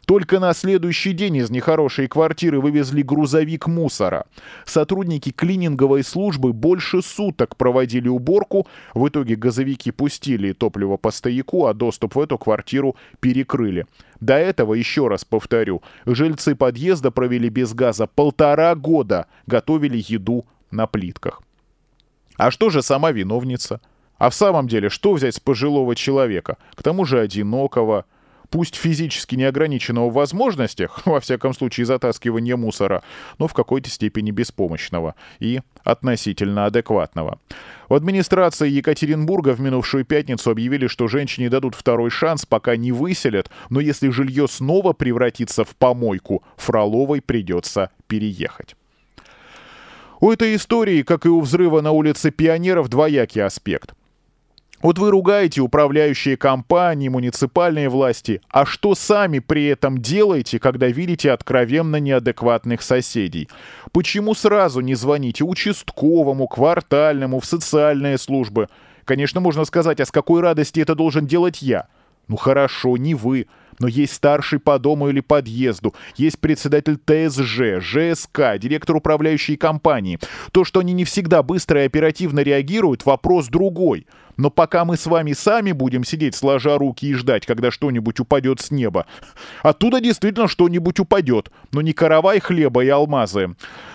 Только 0.06 0.40
на 0.40 0.52
следующий 0.52 1.12
день 1.12 1.36
из 1.36 1.50
нехорошей 1.50 2.08
квартиры 2.08 2.60
вывезли 2.60 3.02
грузовик 3.02 3.68
мусора. 3.68 4.26
Сотрудники 4.64 5.30
клининговой 5.30 6.02
службы 6.02 6.52
больше 6.52 7.02
суток 7.02 7.56
проводили 7.56 8.08
уборку. 8.08 8.66
В 8.94 9.08
итоге 9.08 9.36
газовики 9.36 9.92
пустили 9.92 10.52
топливо 10.52 10.96
по 10.96 11.12
стояку, 11.12 11.66
а 11.66 11.74
доступ 11.74 12.16
в 12.16 12.20
эту 12.20 12.36
квартиру 12.36 12.96
перекрыли. 13.20 13.86
До 14.20 14.34
этого, 14.34 14.74
еще 14.74 15.06
раз 15.06 15.24
повторю, 15.24 15.82
жильцы 16.04 16.56
подъезда 16.56 17.10
провели 17.10 17.48
без 17.48 17.72
газа 17.72 18.06
полтора 18.06 18.74
года, 18.74 19.26
готовили 19.46 20.02
еду 20.06 20.46
на 20.70 20.86
плитках. 20.86 21.42
А 22.36 22.50
что 22.50 22.70
же 22.70 22.82
сама 22.82 23.12
виновница? 23.12 23.80
А 24.18 24.30
в 24.30 24.34
самом 24.34 24.68
деле, 24.68 24.88
что 24.88 25.12
взять 25.12 25.34
с 25.34 25.40
пожилого 25.40 25.94
человека? 25.94 26.56
К 26.74 26.82
тому 26.82 27.04
же 27.04 27.20
одинокого, 27.20 28.04
пусть 28.52 28.76
физически 28.76 29.34
неограниченного 29.34 30.10
в 30.10 30.12
возможностях, 30.12 31.00
во 31.06 31.18
всяком 31.20 31.54
случае 31.54 31.86
затаскивания 31.86 32.56
мусора, 32.56 33.02
но 33.38 33.48
в 33.48 33.54
какой-то 33.54 33.90
степени 33.90 34.30
беспомощного 34.30 35.16
и 35.40 35.60
относительно 35.82 36.66
адекватного. 36.66 37.40
В 37.88 37.94
администрации 37.94 38.68
Екатеринбурга 38.68 39.54
в 39.54 39.60
минувшую 39.60 40.04
пятницу 40.04 40.50
объявили, 40.50 40.86
что 40.86 41.08
женщине 41.08 41.48
дадут 41.48 41.74
второй 41.74 42.10
шанс, 42.10 42.44
пока 42.46 42.76
не 42.76 42.92
выселят, 42.92 43.50
но 43.70 43.80
если 43.80 44.10
жилье 44.10 44.46
снова 44.46 44.92
превратится 44.92 45.64
в 45.64 45.74
помойку, 45.74 46.42
Фроловой 46.56 47.22
придется 47.22 47.90
переехать. 48.06 48.76
У 50.20 50.30
этой 50.30 50.54
истории, 50.54 51.02
как 51.02 51.24
и 51.24 51.28
у 51.30 51.40
взрыва 51.40 51.80
на 51.80 51.90
улице 51.90 52.30
Пионеров, 52.30 52.88
двоякий 52.88 53.42
аспект– 53.42 53.94
вот 54.82 54.98
вы 54.98 55.10
ругаете 55.10 55.60
управляющие 55.60 56.36
компании, 56.36 57.08
муниципальные 57.08 57.88
власти, 57.88 58.40
а 58.50 58.66
что 58.66 58.94
сами 58.94 59.38
при 59.38 59.66
этом 59.66 59.98
делаете, 59.98 60.58
когда 60.58 60.88
видите 60.88 61.30
откровенно 61.30 61.96
неадекватных 61.96 62.82
соседей? 62.82 63.48
Почему 63.92 64.34
сразу 64.34 64.80
не 64.80 64.94
звоните 64.94 65.44
участковому, 65.44 66.48
квартальному, 66.48 67.38
в 67.40 67.46
социальные 67.46 68.18
службы? 68.18 68.68
Конечно, 69.04 69.40
можно 69.40 69.64
сказать, 69.64 70.00
а 70.00 70.04
с 70.04 70.10
какой 70.10 70.40
радости 70.40 70.80
это 70.80 70.94
должен 70.94 71.26
делать 71.26 71.62
я? 71.62 71.86
Ну 72.28 72.36
хорошо, 72.36 72.96
не 72.96 73.14
вы, 73.14 73.46
но 73.82 73.88
есть 73.88 74.14
старший 74.14 74.60
по 74.60 74.78
дому 74.78 75.08
или 75.08 75.20
подъезду, 75.20 75.92
есть 76.16 76.38
председатель 76.38 76.96
ТСЖ, 76.96 77.80
ЖСК, 77.80 78.56
директор 78.58 78.94
управляющей 78.94 79.56
компании. 79.56 80.20
То, 80.52 80.64
что 80.64 80.80
они 80.80 80.92
не 80.92 81.04
всегда 81.04 81.42
быстро 81.42 81.82
и 81.82 81.86
оперативно 81.86 82.40
реагируют, 82.40 83.04
вопрос 83.04 83.48
другой. 83.48 84.06
Но 84.36 84.50
пока 84.50 84.84
мы 84.84 84.96
с 84.96 85.06
вами 85.06 85.32
сами 85.32 85.72
будем 85.72 86.04
сидеть 86.04 86.34
сложа 86.36 86.78
руки 86.78 87.06
и 87.06 87.14
ждать, 87.14 87.44
когда 87.44 87.70
что-нибудь 87.70 88.20
упадет 88.20 88.60
с 88.60 88.70
неба, 88.70 89.06
оттуда 89.62 90.00
действительно 90.00 90.48
что-нибудь 90.48 91.00
упадет, 91.00 91.50
но 91.72 91.82
не 91.82 91.92
каравай 91.92 92.40
хлеба 92.40 92.84
и 92.84 92.88
алмазы. 92.88 93.54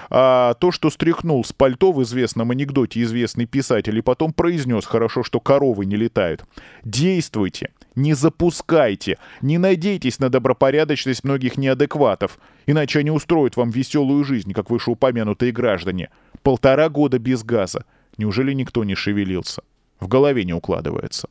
А 0.10 0.54
то, 0.56 0.72
что 0.72 0.90
стряхнул 0.90 1.44
с 1.44 1.54
пальто 1.54 1.92
в 1.92 2.04
известном 2.04 2.52
анекдоте 2.52 3.02
известный 3.02 3.46
писатель 3.46 3.98
и 3.98 4.02
потом 4.02 4.32
произнес 4.32 4.86
хорошо, 4.86 5.24
что 5.24 5.40
коровы 5.40 5.86
не 5.86 5.96
летают. 5.96 6.44
Действуйте, 6.84 7.72
не 7.98 8.14
запускайте, 8.14 9.18
не 9.42 9.58
надейтесь 9.58 10.20
на 10.20 10.30
добропорядочность 10.30 11.24
многих 11.24 11.58
неадекватов, 11.58 12.38
иначе 12.68 13.00
они 13.00 13.10
устроят 13.10 13.58
вам 13.58 13.72
веселую 13.72 14.24
жизнь, 14.24 14.54
как 14.54 14.70
вышеупомянутые 14.70 15.52
граждане. 15.52 16.10
Полтора 16.44 16.90
года 16.90 17.18
без 17.18 17.44
газа. 17.44 17.86
Неужели 18.18 18.54
никто 18.54 18.84
не 18.84 18.94
шевелился? 18.94 19.64
В 20.00 20.08
голове 20.08 20.46
не 20.46 20.54
укладывается. 20.54 21.28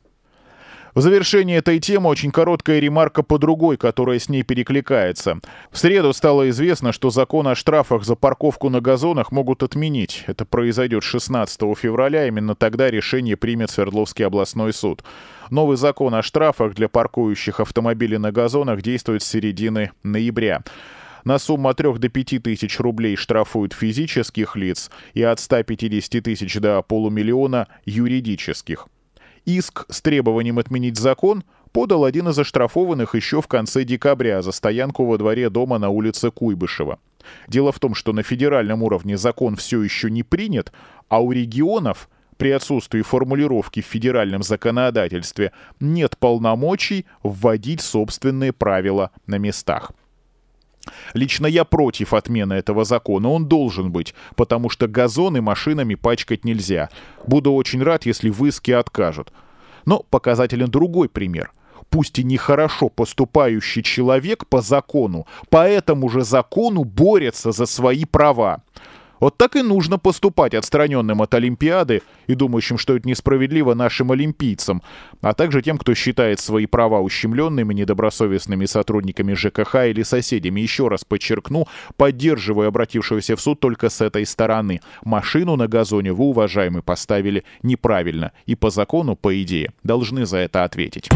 В 0.97 1.01
завершение 1.01 1.57
этой 1.57 1.77
темы 1.77 2.09
очень 2.09 2.31
короткая 2.31 2.79
ремарка 2.79 3.21
по 3.21 3.37
другой, 3.37 3.77
которая 3.77 4.17
с 4.17 4.29
ней 4.29 4.41
перекликается. 4.41 5.39
В 5.69 5.77
среду 5.77 6.11
стало 6.11 6.49
известно, 6.49 6.91
что 6.91 7.11
закон 7.11 7.47
о 7.47 7.53
штрафах 7.53 8.03
за 8.03 8.15
парковку 8.15 8.69
на 8.69 8.81
газонах 8.81 9.31
могут 9.31 9.61
отменить. 9.61 10.23
Это 10.25 10.43
произойдет 10.43 11.03
16 11.03 11.61
февраля, 11.77 12.25
именно 12.25 12.55
тогда 12.55 12.89
решение 12.89 13.37
примет 13.37 13.69
Свердловский 13.69 14.25
областной 14.25 14.73
суд. 14.73 15.03
Новый 15.51 15.77
закон 15.77 16.15
о 16.15 16.23
штрафах 16.23 16.73
для 16.73 16.89
паркующих 16.89 17.59
автомобилей 17.59 18.17
на 18.17 18.31
газонах 18.31 18.81
действует 18.81 19.21
с 19.21 19.27
середины 19.27 19.91
ноября. 20.01 20.63
На 21.23 21.37
сумму 21.37 21.69
от 21.69 21.77
3 21.77 21.93
до 21.93 22.09
5 22.09 22.41
тысяч 22.41 22.79
рублей 22.79 23.17
штрафуют 23.17 23.73
физических 23.73 24.55
лиц 24.55 24.89
и 25.13 25.21
от 25.21 25.39
150 25.39 26.23
тысяч 26.23 26.55
до 26.55 26.81
полумиллиона 26.81 27.67
юридических. 27.85 28.87
Иск 29.47 29.85
с 29.87 30.01
требованием 30.01 30.59
отменить 30.59 30.97
закон 30.97 31.45
подал 31.71 32.03
один 32.03 32.27
из 32.27 32.37
оштрафованных 32.37 33.15
еще 33.15 33.41
в 33.41 33.47
конце 33.47 33.85
декабря 33.85 34.41
за 34.41 34.51
стоянку 34.51 35.05
во 35.05 35.17
дворе 35.17 35.49
дома 35.49 35.77
на 35.77 35.87
улице 35.87 36.31
Куйбышева. 36.31 36.99
Дело 37.47 37.71
в 37.71 37.79
том, 37.79 37.95
что 37.95 38.11
на 38.11 38.23
федеральном 38.23 38.83
уровне 38.83 39.17
закон 39.17 39.55
все 39.55 39.81
еще 39.81 40.11
не 40.11 40.23
принят, 40.23 40.73
а 41.07 41.21
у 41.21 41.31
регионов 41.31 42.09
при 42.35 42.51
отсутствии 42.51 43.01
формулировки 43.01 43.81
в 43.81 43.85
федеральном 43.85 44.43
законодательстве 44.43 45.53
нет 45.79 46.17
полномочий 46.17 47.05
вводить 47.23 47.79
собственные 47.79 48.51
правила 48.51 49.11
на 49.27 49.37
местах. 49.37 49.93
Лично 51.13 51.47
я 51.47 51.65
против 51.65 52.13
отмены 52.13 52.53
этого 52.53 52.85
закона, 52.85 53.29
он 53.29 53.45
должен 53.47 53.91
быть, 53.91 54.13
потому 54.35 54.69
что 54.69 54.87
газоны 54.87 55.41
машинами 55.41 55.95
пачкать 55.95 56.45
нельзя. 56.45 56.89
Буду 57.25 57.53
очень 57.53 57.83
рад, 57.83 58.05
если 58.05 58.29
в 58.29 58.45
иске 58.45 58.77
откажут. 58.77 59.31
Но 59.85 60.03
показателен 60.09 60.69
другой 60.69 61.09
пример. 61.09 61.51
Пусть 61.89 62.19
и 62.19 62.23
нехорошо 62.23 62.89
поступающий 62.89 63.81
человек 63.81 64.45
по 64.47 64.61
закону, 64.61 65.25
по 65.49 65.67
этому 65.67 66.09
же 66.09 66.23
закону 66.23 66.83
борется 66.83 67.51
за 67.51 67.65
свои 67.65 68.05
права. 68.05 68.61
Вот 69.19 69.37
так 69.37 69.55
и 69.55 69.61
нужно 69.61 69.97
поступать 69.97 70.53
отстраненным 70.53 71.21
от 71.21 71.33
Олимпиады 71.33 72.01
и 72.27 72.35
думающим, 72.35 72.77
что 72.77 72.95
это 72.95 73.07
несправедливо 73.07 73.73
нашим 73.73 74.11
олимпийцам, 74.11 74.81
а 75.21 75.33
также 75.33 75.61
тем, 75.61 75.77
кто 75.77 75.93
считает 75.93 76.39
свои 76.39 76.65
права 76.65 76.99
ущемленными 76.99 77.73
недобросовестными 77.73 78.65
сотрудниками 78.65 79.33
ЖКХ 79.33 79.75
или 79.87 80.03
соседями. 80.03 80.61
Еще 80.61 80.87
раз 80.87 81.03
подчеркну, 81.03 81.67
поддерживаю 81.95 82.67
обратившегося 82.67 83.35
в 83.35 83.41
суд 83.41 83.59
только 83.59 83.89
с 83.89 84.01
этой 84.01 84.25
стороны. 84.25 84.81
Машину 85.03 85.55
на 85.55 85.67
газоне 85.67 86.13
вы, 86.13 86.25
уважаемый, 86.25 86.81
поставили 86.81 87.43
неправильно. 87.63 88.31
И 88.45 88.55
по 88.55 88.69
закону, 88.69 89.15
по 89.15 89.41
идее, 89.41 89.71
должны 89.83 90.25
за 90.25 90.37
это 90.37 90.63
ответить. 90.63 91.09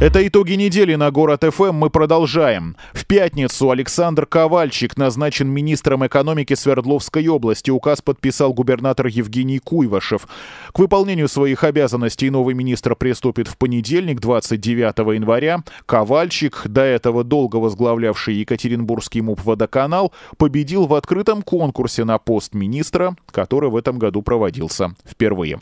Это 0.00 0.24
итоги 0.24 0.52
недели 0.52 0.94
на 0.94 1.10
Город 1.10 1.42
ФМ. 1.42 1.72
Мы 1.72 1.90
продолжаем. 1.90 2.76
В 2.92 3.04
пятницу 3.04 3.68
Александр 3.68 4.26
Ковальчик 4.26 4.96
назначен 4.96 5.48
министром 5.48 6.06
экономики 6.06 6.54
Свердловской 6.54 7.26
области. 7.26 7.72
Указ 7.72 8.00
подписал 8.00 8.52
губернатор 8.52 9.08
Евгений 9.08 9.58
Куйвашев. 9.58 10.28
К 10.72 10.78
выполнению 10.78 11.26
своих 11.26 11.64
обязанностей 11.64 12.30
новый 12.30 12.54
министр 12.54 12.94
приступит 12.94 13.48
в 13.48 13.56
понедельник, 13.56 14.20
29 14.20 15.16
января. 15.16 15.64
Ковальчик, 15.84 16.62
до 16.66 16.82
этого 16.82 17.24
долго 17.24 17.56
возглавлявший 17.56 18.36
Екатеринбургский 18.36 19.20
МУП 19.20 19.44
«Водоканал», 19.44 20.12
победил 20.36 20.86
в 20.86 20.94
открытом 20.94 21.42
конкурсе 21.42 22.04
на 22.04 22.18
пост 22.18 22.54
министра, 22.54 23.16
который 23.32 23.68
в 23.68 23.74
этом 23.74 23.98
году 23.98 24.22
проводился 24.22 24.94
впервые 25.04 25.58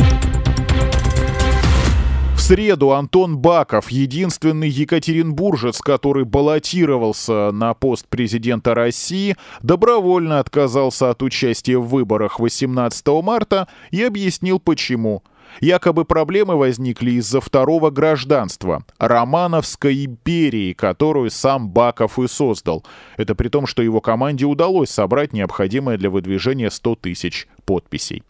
среду 2.47 2.93
Антон 2.93 3.39
Баков, 3.39 3.91
единственный 3.91 4.69
екатеринбуржец, 4.69 5.81
который 5.81 6.25
баллотировался 6.25 7.51
на 7.51 7.75
пост 7.75 8.07
президента 8.07 8.73
России, 8.73 9.37
добровольно 9.63 10.39
отказался 10.39 11.11
от 11.11 11.25
участия 11.25 11.77
в 11.77 11.89
выборах 11.89 12.39
18 12.39 13.05
марта 13.25 13.67
и 13.91 14.01
объяснил 14.01 14.61
почему. 14.61 15.25
Якобы 15.61 16.05
проблемы 16.05 16.55
возникли 16.57 17.13
из-за 17.13 17.41
второго 17.41 17.91
гражданства– 17.91 18.85
Романовской 18.99 20.05
империи, 20.05 20.73
которую 20.73 21.31
сам 21.31 21.69
Баков 21.69 22.17
и 22.21 22.29
создал. 22.29 22.85
Это 23.17 23.35
при 23.35 23.49
том, 23.49 23.67
что 23.67 23.83
его 23.83 24.01
команде 24.01 24.45
удалось 24.45 24.91
собрать 24.91 25.33
необходимое 25.33 25.99
для 25.99 26.11
выдвижения 26.11 26.71
100 26.71 26.95
тысяч 26.97 27.49
подписей. 27.65 28.23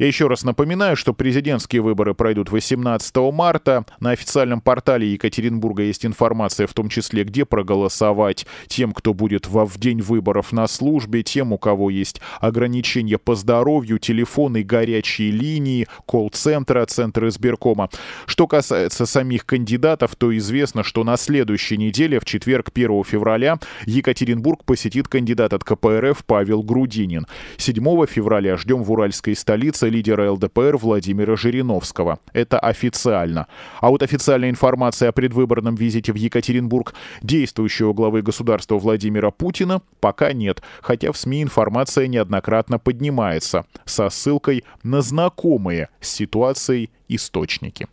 Я 0.00 0.06
еще 0.06 0.28
раз 0.28 0.44
напоминаю, 0.44 0.96
что 0.96 1.12
президентские 1.12 1.82
выборы 1.82 2.14
пройдут 2.14 2.50
18 2.50 3.14
марта. 3.34 3.84
На 4.00 4.12
официальном 4.12 4.62
портале 4.62 5.12
Екатеринбурга 5.12 5.82
есть 5.82 6.06
информация, 6.06 6.66
в 6.66 6.72
том 6.72 6.88
числе, 6.88 7.22
где 7.22 7.44
проголосовать 7.44 8.46
тем, 8.66 8.92
кто 8.92 9.12
будет 9.12 9.46
во, 9.46 9.66
в 9.66 9.76
день 9.76 10.00
выборов 10.00 10.52
на 10.52 10.66
службе, 10.68 11.22
тем, 11.22 11.52
у 11.52 11.58
кого 11.58 11.90
есть 11.90 12.22
ограничения 12.40 13.18
по 13.18 13.34
здоровью, 13.34 13.98
телефоны, 13.98 14.62
горячие 14.62 15.32
линии, 15.32 15.86
колл-центра, 16.06 16.86
центры 16.86 17.28
избиркома. 17.28 17.90
Что 18.24 18.46
касается 18.46 19.04
самих 19.04 19.44
кандидатов, 19.44 20.16
то 20.16 20.34
известно, 20.34 20.82
что 20.82 21.04
на 21.04 21.18
следующей 21.18 21.76
неделе, 21.76 22.20
в 22.20 22.24
четверг 22.24 22.70
1 22.74 23.04
февраля, 23.04 23.58
Екатеринбург 23.84 24.64
посетит 24.64 25.08
кандидат 25.08 25.52
от 25.52 25.62
КПРФ 25.62 26.24
Павел 26.24 26.62
Грудинин. 26.62 27.26
7 27.58 28.06
февраля 28.06 28.56
ждем 28.56 28.82
в 28.82 28.90
уральской 28.90 29.36
столице 29.36 29.89
лидера 29.90 30.30
ЛДПР 30.32 30.78
Владимира 30.78 31.36
Жириновского. 31.36 32.18
Это 32.32 32.58
официально. 32.58 33.46
А 33.80 33.90
вот 33.90 34.02
официальная 34.02 34.48
информация 34.48 35.10
о 35.10 35.12
предвыборном 35.12 35.74
визите 35.74 36.12
в 36.12 36.16
Екатеринбург 36.16 36.94
действующего 37.22 37.92
главы 37.92 38.22
государства 38.22 38.78
Владимира 38.78 39.30
Путина 39.30 39.82
пока 40.00 40.32
нет, 40.32 40.62
хотя 40.80 41.12
в 41.12 41.18
СМИ 41.18 41.42
информация 41.42 42.06
неоднократно 42.06 42.78
поднимается 42.78 43.66
со 43.84 44.08
ссылкой 44.08 44.64
на 44.82 45.02
знакомые 45.02 45.88
с 46.00 46.08
ситуацией 46.08 46.90
источники. 47.08 47.86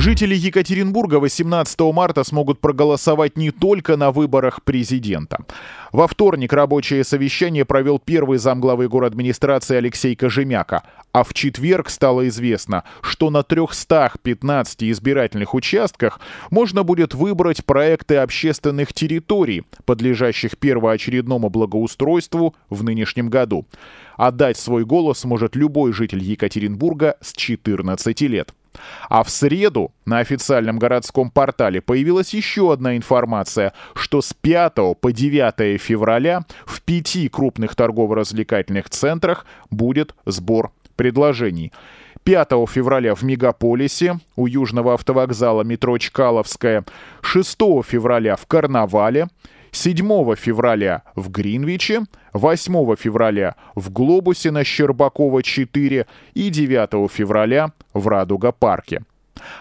Жители 0.00 0.36
Екатеринбурга 0.36 1.16
18 1.16 1.80
марта 1.92 2.22
смогут 2.22 2.60
проголосовать 2.60 3.36
не 3.36 3.50
только 3.50 3.96
на 3.96 4.12
выборах 4.12 4.62
президента. 4.62 5.44
Во 5.90 6.06
вторник 6.06 6.52
рабочее 6.52 7.02
совещание 7.02 7.64
провел 7.64 7.98
первый 7.98 8.38
замглавы 8.38 8.88
город 8.88 9.14
администрации 9.14 9.74
Алексей 9.74 10.14
Кожемяка, 10.14 10.84
а 11.10 11.24
в 11.24 11.34
четверг 11.34 11.90
стало 11.90 12.28
известно, 12.28 12.84
что 13.00 13.28
на 13.30 13.42
315 13.42 14.84
избирательных 14.84 15.52
участках 15.52 16.20
можно 16.52 16.84
будет 16.84 17.14
выбрать 17.14 17.64
проекты 17.64 18.18
общественных 18.18 18.92
территорий, 18.92 19.64
подлежащих 19.84 20.58
первоочередному 20.58 21.50
благоустройству 21.50 22.54
в 22.70 22.84
нынешнем 22.84 23.30
году. 23.30 23.66
Отдать 24.16 24.58
свой 24.58 24.84
голос 24.84 25.24
может 25.24 25.56
любой 25.56 25.92
житель 25.92 26.22
Екатеринбурга 26.22 27.16
с 27.20 27.32
14 27.32 28.20
лет. 28.20 28.54
А 29.08 29.22
в 29.22 29.30
среду 29.30 29.92
на 30.04 30.18
официальном 30.18 30.78
городском 30.78 31.30
портале 31.30 31.80
появилась 31.80 32.34
еще 32.34 32.72
одна 32.72 32.96
информация, 32.96 33.72
что 33.94 34.22
с 34.22 34.32
5 34.32 34.74
по 35.00 35.12
9 35.12 35.80
февраля 35.80 36.44
в 36.66 36.82
пяти 36.82 37.28
крупных 37.28 37.74
торгово-развлекательных 37.74 38.90
центрах 38.90 39.46
будет 39.70 40.14
сбор 40.26 40.72
предложений. 40.96 41.72
5 42.24 42.48
февраля 42.68 43.14
в 43.14 43.22
Мегаполисе 43.22 44.20
у 44.36 44.46
Южного 44.46 44.94
автовокзала 44.94 45.62
метро 45.62 45.96
Чкаловская, 45.96 46.84
6 47.22 47.58
февраля 47.86 48.36
в 48.36 48.46
Карнавале, 48.46 49.28
7 49.70 50.34
февраля 50.36 51.02
в 51.14 51.30
Гринвиче, 51.30 52.02
8 52.32 52.96
февраля 52.96 53.54
в 53.74 53.90
Глобусе 53.90 54.50
на 54.50 54.64
Щербакова 54.64 55.42
4 55.42 56.06
и 56.34 56.50
9 56.50 57.10
февраля 57.10 57.72
в 57.94 58.08
Радуга-парке. 58.08 59.02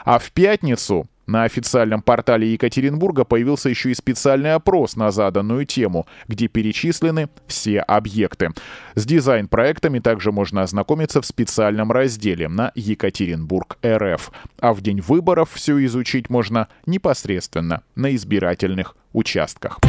А 0.06 0.18
в 0.20 0.32
пятницу 0.32 1.08
на 1.28 1.44
официальном 1.44 2.02
портале 2.02 2.52
Екатеринбурга 2.54 3.26
появился 3.26 3.70
еще 3.70 3.92
и 3.92 3.94
специальный 3.94 4.54
опрос 4.54 4.96
на 4.96 5.12
заданную 5.12 5.66
тему, 5.66 6.08
где 6.28 6.48
перечислены 6.48 7.30
все 7.46 7.80
объекты. 7.80 8.52
С 8.96 9.06
дизайн-проектами 9.06 10.00
также 10.00 10.32
можно 10.32 10.64
ознакомиться 10.64 11.22
в 11.22 11.26
специальном 11.26 11.92
разделе 11.92 12.48
на 12.48 12.72
Екатеринбург 12.76 13.78
РФ. 13.86 14.32
А 14.60 14.74
в 14.74 14.82
день 14.82 15.02
выборов 15.02 15.52
все 15.54 15.84
изучить 15.86 16.30
можно 16.30 16.68
непосредственно 16.86 17.84
на 17.96 18.16
избирательных 18.16 18.96
участках. 19.14 19.80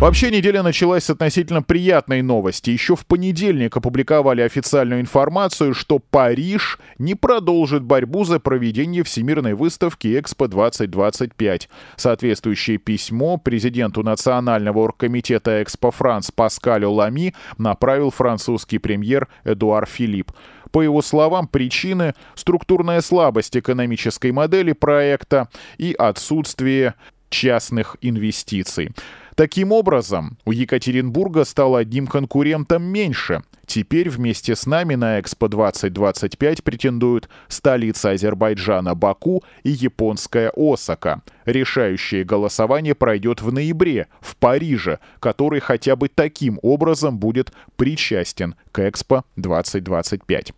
Вообще 0.00 0.30
неделя 0.30 0.62
началась 0.62 1.04
с 1.04 1.10
относительно 1.10 1.62
приятной 1.62 2.22
новости. 2.22 2.70
Еще 2.70 2.96
в 2.96 3.04
понедельник 3.04 3.76
опубликовали 3.76 4.40
официальную 4.40 5.02
информацию, 5.02 5.74
что 5.74 5.98
Париж 5.98 6.78
не 6.96 7.14
продолжит 7.14 7.82
борьбу 7.82 8.24
за 8.24 8.40
проведение 8.40 9.04
Всемирной 9.04 9.52
выставки 9.52 10.18
Экспо 10.18 10.48
2025. 10.48 11.68
Соответствующее 11.96 12.78
письмо 12.78 13.36
президенту 13.36 14.02
Национального 14.02 14.78
оргкомитета 14.78 15.62
Экспо 15.62 15.90
Франс 15.90 16.30
Паскалю 16.30 16.92
Лами 16.92 17.34
направил 17.58 18.10
французский 18.10 18.78
премьер 18.78 19.28
Эдуар 19.44 19.84
Филипп. 19.84 20.32
По 20.72 20.80
его 20.80 21.02
словам, 21.02 21.46
причины— 21.46 22.14
структурная 22.36 23.02
слабость 23.02 23.54
экономической 23.54 24.32
модели 24.32 24.72
проекта 24.72 25.50
и 25.76 25.92
отсутствие 25.92 26.94
частных 27.28 27.98
инвестиций. 28.00 28.92
Таким 29.34 29.72
образом, 29.72 30.38
у 30.44 30.52
Екатеринбурга 30.52 31.44
стало 31.44 31.78
одним 31.78 32.06
конкурентом 32.06 32.82
меньше. 32.82 33.42
Теперь 33.66 34.10
вместе 34.10 34.56
с 34.56 34.66
нами 34.66 34.96
на 34.96 35.20
Экспо 35.20 35.48
2025 35.48 36.64
претендуют 36.64 37.28
столица 37.46 38.10
Азербайджана 38.10 38.94
Баку 38.94 39.44
и 39.62 39.70
японская 39.70 40.52
Осака. 40.56 41.22
Решающее 41.44 42.24
голосование 42.24 42.94
пройдет 42.94 43.42
в 43.42 43.52
ноябре 43.52 44.08
в 44.20 44.36
Париже, 44.36 44.98
который 45.20 45.60
хотя 45.60 45.94
бы 45.94 46.08
таким 46.08 46.58
образом 46.62 47.18
будет 47.18 47.52
причастен 47.76 48.56
к 48.72 48.88
Экспо 48.88 49.22
2025. 49.36 50.52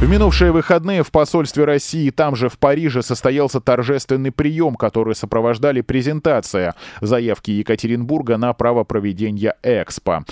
В 0.00 0.08
минувшие 0.08 0.52
выходные 0.52 1.02
в 1.02 1.10
посольстве 1.10 1.64
России 1.64 2.10
там 2.10 2.36
же 2.36 2.48
в 2.48 2.58
Париже 2.58 3.02
состоялся 3.02 3.60
торжественный 3.60 4.32
прием, 4.32 4.74
который 4.74 5.14
сопровождали 5.14 5.80
презентация 5.80 6.74
заявки 7.00 7.52
Екатеринбурга 7.52 8.36
на 8.36 8.52
право 8.52 8.84
проведения 8.84 9.56
Экспо. 9.62 10.24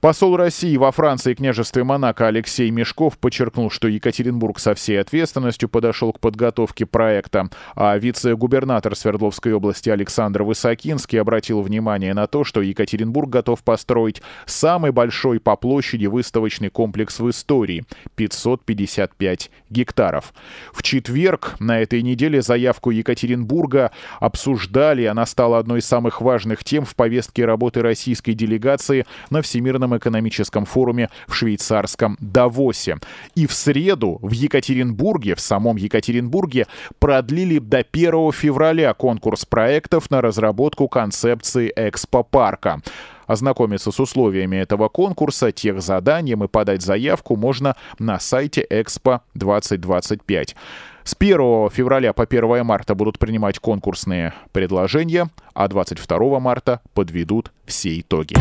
Посол 0.00 0.36
России 0.36 0.76
во 0.76 0.92
Франции 0.92 1.32
и 1.32 1.34
княжестве 1.34 1.82
Монако 1.82 2.28
Алексей 2.28 2.70
Мешков 2.70 3.18
подчеркнул, 3.18 3.68
что 3.68 3.88
Екатеринбург 3.88 4.60
со 4.60 4.74
всей 4.74 5.00
ответственностью 5.00 5.68
подошел 5.68 6.12
к 6.12 6.20
подготовке 6.20 6.86
проекта, 6.86 7.48
а 7.74 7.98
вице-губернатор 7.98 8.94
Свердловской 8.94 9.52
области 9.54 9.90
Александр 9.90 10.44
Высокинский 10.44 11.20
обратил 11.20 11.62
внимание 11.62 12.14
на 12.14 12.28
то, 12.28 12.44
что 12.44 12.62
Екатеринбург 12.62 13.28
готов 13.28 13.64
построить 13.64 14.22
самый 14.46 14.92
большой 14.92 15.40
по 15.40 15.56
площади 15.56 16.06
выставочный 16.06 16.70
комплекс 16.70 17.18
в 17.18 17.28
истории— 17.28 17.84
555 18.14 19.50
гектаров. 19.68 20.32
В 20.72 20.84
четверг 20.84 21.56
на 21.58 21.80
этой 21.80 22.02
неделе 22.02 22.40
заявку 22.40 22.90
Екатеринбурга 22.90 23.90
обсуждали, 24.20 25.06
она 25.06 25.26
стала 25.26 25.58
одной 25.58 25.80
из 25.80 25.86
самых 25.86 26.20
важных 26.20 26.62
тем 26.62 26.84
в 26.84 26.94
повестке 26.94 27.44
работы 27.44 27.82
российской 27.82 28.34
делегации 28.34 29.04
на 29.30 29.42
Всемирном 29.42 29.87
Всемирном 29.88 29.96
экономическом 29.96 30.64
форуме 30.64 31.08
в 31.26 31.34
швейцарском 31.34 32.16
Давосе. 32.20 32.98
И 33.34 33.46
в 33.46 33.52
среду 33.52 34.18
в 34.22 34.32
Екатеринбурге, 34.32 35.34
в 35.34 35.40
самом 35.40 35.76
Екатеринбурге, 35.76 36.66
продлили 36.98 37.58
до 37.58 37.78
1 37.78 38.32
февраля 38.32 38.94
конкурс 38.94 39.44
проектов 39.44 40.10
на 40.10 40.20
разработку 40.20 40.88
концепции 40.88 41.72
экспопарка. 41.74 42.80
Ознакомиться 43.26 43.92
с 43.92 44.00
условиями 44.00 44.56
этого 44.56 44.88
конкурса, 44.88 45.52
тех 45.52 45.82
заданием 45.82 46.44
и 46.44 46.48
подать 46.48 46.82
заявку 46.82 47.36
можно 47.36 47.76
на 47.98 48.18
сайте 48.18 48.66
Экспо 48.70 49.20
2025. 49.34 50.56
С 51.04 51.16
1 51.18 51.70
февраля 51.70 52.12
по 52.12 52.24
1 52.24 52.64
марта 52.64 52.94
будут 52.94 53.18
принимать 53.18 53.58
конкурсные 53.58 54.32
предложения, 54.52 55.28
а 55.54 55.68
22 55.68 56.40
марта 56.40 56.80
подведут 56.94 57.52
все 57.66 58.00
итоги. 58.00 58.34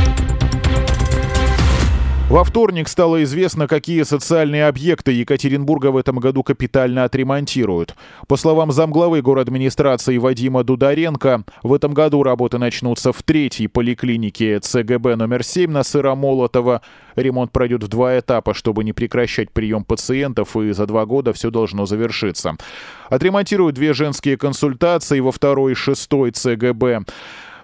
Во 2.29 2.43
вторник 2.43 2.89
стало 2.89 3.23
известно, 3.23 3.69
какие 3.69 4.03
социальные 4.03 4.67
объекты 4.67 5.13
Екатеринбурга 5.13 5.91
в 5.91 5.97
этом 5.97 6.17
году 6.17 6.43
капитально 6.43 7.05
отремонтируют. 7.05 7.95
По 8.27 8.35
словам 8.35 8.73
замглавы 8.73 9.19
администрации 9.19 10.17
Вадима 10.17 10.65
Дударенко, 10.65 11.45
в 11.63 11.73
этом 11.73 11.93
году 11.93 12.23
работы 12.23 12.57
начнутся 12.57 13.13
в 13.13 13.23
третьей 13.23 13.67
поликлинике 13.67 14.59
ЦГБ 14.59 15.15
номер 15.15 15.41
7 15.41 15.71
на 15.71 15.83
Сыромолотова. 15.83 16.81
Ремонт 17.15 17.53
пройдет 17.53 17.85
в 17.85 17.87
два 17.87 18.19
этапа, 18.19 18.53
чтобы 18.53 18.83
не 18.83 18.91
прекращать 18.91 19.49
прием 19.51 19.85
пациентов, 19.85 20.57
и 20.57 20.73
за 20.73 20.85
два 20.85 21.05
года 21.05 21.31
все 21.31 21.49
должно 21.49 21.85
завершиться. 21.85 22.57
Отремонтируют 23.09 23.75
две 23.75 23.93
женские 23.93 24.35
консультации 24.35 25.21
во 25.21 25.31
второй 25.31 25.71
и 25.71 25.75
шестой 25.75 26.31
ЦГБ. 26.31 27.05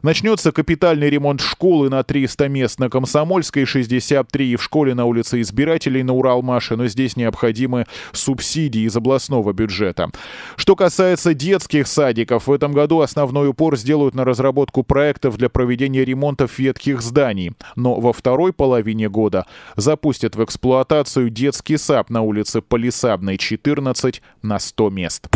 Начнется 0.03 0.51
капитальный 0.51 1.09
ремонт 1.09 1.39
школы 1.39 1.89
на 1.89 2.03
300 2.03 2.49
мест 2.49 2.77
на 2.77 2.89
Комсомольской, 2.89 3.65
63 3.65 4.51
и 4.51 4.55
в 4.57 4.61
школе 4.61 4.93
на 4.93 5.05
улице 5.05 5.39
Избирателей 5.39 6.03
на 6.03 6.13
Уралмаше, 6.13 6.75
но 6.75 6.87
здесь 6.87 7.15
необходимы 7.15 7.85
субсидии 8.11 8.81
из 8.81 8.97
областного 8.97 9.53
бюджета. 9.53 10.11
Что 10.57 10.75
касается 10.75 11.33
детских 11.33 11.87
садиков, 11.87 12.47
в 12.47 12.51
этом 12.51 12.73
году 12.73 12.99
основной 12.99 13.47
упор 13.47 13.77
сделают 13.77 14.13
на 14.13 14.25
разработку 14.25 14.83
проектов 14.83 15.37
для 15.37 15.47
проведения 15.47 16.03
ремонтов 16.03 16.59
ветхих 16.59 17.01
зданий. 17.01 17.53
Но 17.77 18.01
во 18.01 18.11
второй 18.11 18.51
половине 18.51 19.07
года 19.07 19.45
запустят 19.77 20.35
в 20.35 20.43
эксплуатацию 20.43 21.29
детский 21.29 21.77
сад 21.77 22.09
на 22.09 22.23
улице 22.23 22.61
Полисадной, 22.61 23.37
14 23.37 24.21
на 24.41 24.59
100 24.59 24.89
мест. 24.89 25.29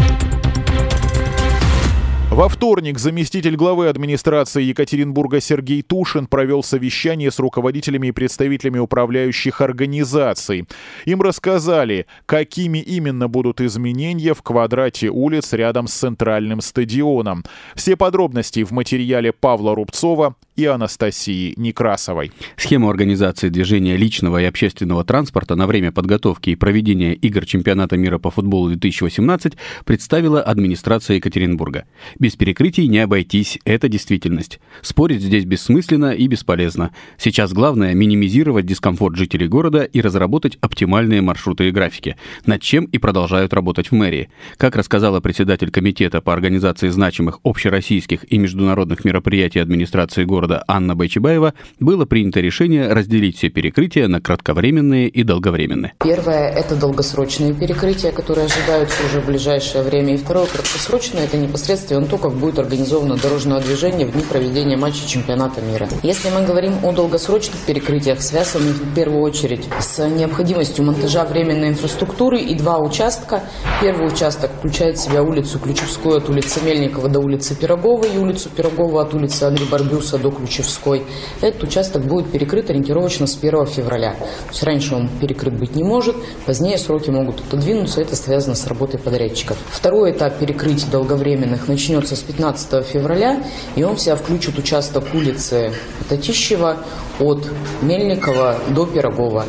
Во 2.38 2.50
вторник 2.50 3.00
заместитель 3.00 3.56
главы 3.56 3.88
администрации 3.88 4.62
Екатеринбурга 4.62 5.42
Сергей 5.42 5.82
Тушин 5.82 6.28
провел 6.28 6.62
совещание 6.62 7.32
с 7.32 7.40
руководителями 7.40 8.10
и 8.10 8.12
представителями 8.12 8.78
управляющих 8.78 9.60
организаций. 9.60 10.68
Им 11.06 11.24
рассказали, 11.24 12.06
какими 12.28 12.78
именно 12.78 13.28
будут 13.28 13.60
изменения 13.60 14.36
в 14.36 14.44
квадрате 14.44 15.10
улиц 15.10 15.52
рядом 15.54 15.88
с 15.88 15.94
центральным 15.94 16.62
стадионом. 16.62 17.44
Все 17.74 17.96
подробности 17.96 18.64
в 18.64 18.70
материале 18.70 19.34
Павла 19.34 19.74
Рубцова 19.74 20.36
и 20.58 20.66
Анастасии 20.66 21.54
Некрасовой. 21.56 22.32
Схему 22.58 22.90
организации 22.90 23.50
движения 23.50 23.96
личного 23.96 24.42
и 24.42 24.46
общественного 24.46 25.06
транспорта 25.06 25.56
на 25.56 25.68
время 25.68 25.92
подготовки 25.92 26.50
и 26.50 26.56
проведения 26.56 27.14
игр 27.14 27.46
чемпионата 27.46 27.96
мира 27.96 28.18
по 28.18 28.32
футболу 28.32 28.70
2018 28.70 29.54
представила 29.86 30.42
администрация 30.42 31.18
Екатеринбурга. 31.18 31.86
Без 32.18 32.36
перекрытий 32.36 32.88
не 32.88 32.98
обойтись, 33.00 33.60
это 33.66 33.88
действительность. 33.88 34.60
Спорить 34.82 35.22
здесь 35.22 35.46
бессмысленно 35.46 36.12
и 36.12 36.28
бесполезно. 36.28 36.92
Сейчас 37.20 37.54
главное 37.54 37.94
минимизировать 37.94 38.66
дискомфорт 38.66 39.16
жителей 39.16 39.48
города 39.48 39.84
и 39.84 40.02
разработать 40.02 40.58
оптимальные 40.60 41.22
маршруты 41.22 41.68
и 41.68 41.72
графики, 41.72 42.18
над 42.48 42.64
чем 42.64 42.86
и 42.86 42.98
продолжают 42.98 43.54
работать 43.54 43.92
в 43.92 43.92
мэрии. 43.92 44.30
Как 44.58 44.76
рассказала 44.76 45.20
председатель 45.20 45.70
комитета 45.70 46.20
по 46.20 46.34
организации 46.34 46.90
значимых 46.90 47.40
общероссийских 47.44 48.26
и 48.32 48.40
международных 48.40 49.06
мероприятий 49.06 49.60
администрации 49.60 50.24
города 50.24 50.47
города 50.48 50.64
Анна 50.68 50.96
Байчебаева 50.96 51.54
было 51.80 52.06
принято 52.06 52.40
решение 52.40 52.94
разделить 52.94 53.38
все 53.38 53.50
перекрытия 53.50 54.08
на 54.08 54.22
кратковременные 54.22 55.10
и 55.10 55.24
долговременные. 55.24 55.94
Первое– 56.00 56.50
это 56.56 56.76
долгосрочные 56.76 57.54
перекрытия, 57.54 58.12
которые 58.12 58.46
ожидаются 58.46 59.06
уже 59.06 59.20
в 59.22 59.26
ближайшее 59.26 59.84
время. 59.84 60.14
И 60.14 60.18
второе– 60.18 60.46
краткосрочное– 60.54 61.24
это 61.26 61.38
непосредственно 61.38 62.06
то, 62.06 62.18
как 62.18 62.34
будет 62.34 62.60
организовано 62.60 63.18
дорожное 63.18 63.60
движение 63.60 64.08
в 64.08 64.14
дни 64.14 64.24
проведения 64.24 64.78
матча 64.78 65.08
чемпионата 65.08 65.62
мира. 65.62 65.88
Если 66.04 66.30
мы 66.30 66.46
говорим 66.46 66.74
о 66.84 66.92
долгосрочных 66.92 67.60
перекрытиях, 67.66 68.22
связанных 68.22 68.78
в 68.78 68.96
первую 68.96 69.22
очередь 69.22 69.68
с 69.80 70.08
необходимостью 70.08 70.86
монтажа 70.86 71.26
временной 71.26 71.70
инфраструктуры 71.70 72.40
и 72.40 72.56
два 72.56 72.80
участка. 72.80 73.44
Первый 73.82 74.08
участок 74.08 74.52
включает 74.58 74.98
в 74.98 75.02
себя 75.02 75.24
улицу 75.24 75.60
Ключевскую 75.60 76.18
от 76.18 76.30
улицы 76.30 76.64
Мельникова 76.64 77.10
до 77.10 77.20
улицы 77.20 77.56
Пироговой 77.56 78.10
и 78.16 78.18
улицу 78.18 78.50
Пирогова 78.50 79.02
от 79.02 79.14
улицы 79.14 79.44
Андрея 79.44 79.70
Барбюса 79.70 80.18
до 80.18 80.32
Ключевской. 80.38 81.04
Этот 81.42 81.64
участок 81.64 82.06
будет 82.06 82.32
перекрыт 82.32 82.70
ориентировочно 82.70 83.28
с 83.28 83.38
1 83.38 83.66
февраля. 83.68 84.14
То 84.14 84.50
есть 84.52 84.64
раньше 84.64 84.96
он 84.96 85.10
перекрыт 85.20 85.54
быть 85.54 85.76
не 85.76 85.84
может, 85.84 86.16
позднее 86.46 86.78
сроки 86.78 87.10
могут 87.10 87.40
отодвинуться, 87.42 88.02
это 88.02 88.16
связано 88.16 88.56
с 88.56 88.66
работой 88.68 89.00
подрядчиков. 89.00 89.58
Второй 89.70 90.12
этап 90.12 90.38
перекрытия 90.38 90.90
долговременных 90.90 91.68
начнется 91.68 92.16
с 92.16 92.20
15 92.20 92.86
февраля, 92.86 93.44
и 93.76 93.84
он 93.84 93.96
в 93.96 94.02
себя 94.02 94.16
включит 94.16 94.58
участок 94.58 95.04
улицы 95.14 95.74
Татищева 96.10 96.78
от 97.20 97.48
Мельникова 97.82 98.58
до 98.70 98.86
Пирогова 98.86 99.46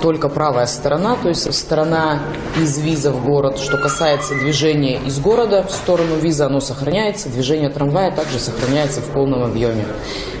только 0.00 0.28
правая 0.28 0.66
сторона, 0.66 1.16
то 1.16 1.28
есть 1.28 1.52
сторона 1.52 2.20
из 2.60 2.78
виза 2.78 3.10
в 3.10 3.24
город. 3.24 3.58
Что 3.58 3.78
касается 3.78 4.34
движения 4.34 4.98
из 4.98 5.18
города 5.18 5.62
в 5.62 5.70
сторону 5.70 6.16
виза, 6.16 6.46
оно 6.46 6.60
сохраняется. 6.60 7.28
Движение 7.28 7.68
трамвая 7.68 8.10
также 8.10 8.38
сохраняется 8.38 9.00
в 9.00 9.10
полном 9.10 9.42
объеме. 9.42 9.84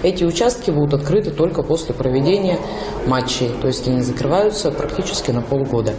Эти 0.02 0.24
участки 0.24 0.70
будут 0.70 0.94
открыты 0.94 1.30
только 1.30 1.62
после 1.62 1.94
проведения 1.94 2.58
матчей, 3.06 3.50
то 3.60 3.66
есть 3.66 3.88
они 3.88 4.02
закрываются 4.02 4.70
практически 4.70 5.30
на 5.30 5.42
полгода. 5.42 5.94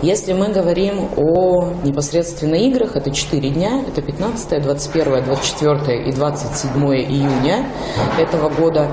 Если 0.00 0.32
мы 0.32 0.48
говорим 0.48 1.08
о 1.16 1.68
непосредственно 1.84 2.54
играх, 2.54 2.96
это 2.96 3.10
4 3.10 3.50
дня, 3.50 3.84
это 3.86 4.02
15, 4.02 4.62
21, 4.62 5.24
24 5.24 6.08
и 6.08 6.12
27 6.12 6.82
июня 6.94 7.68
этого 8.18 8.48
года, 8.48 8.90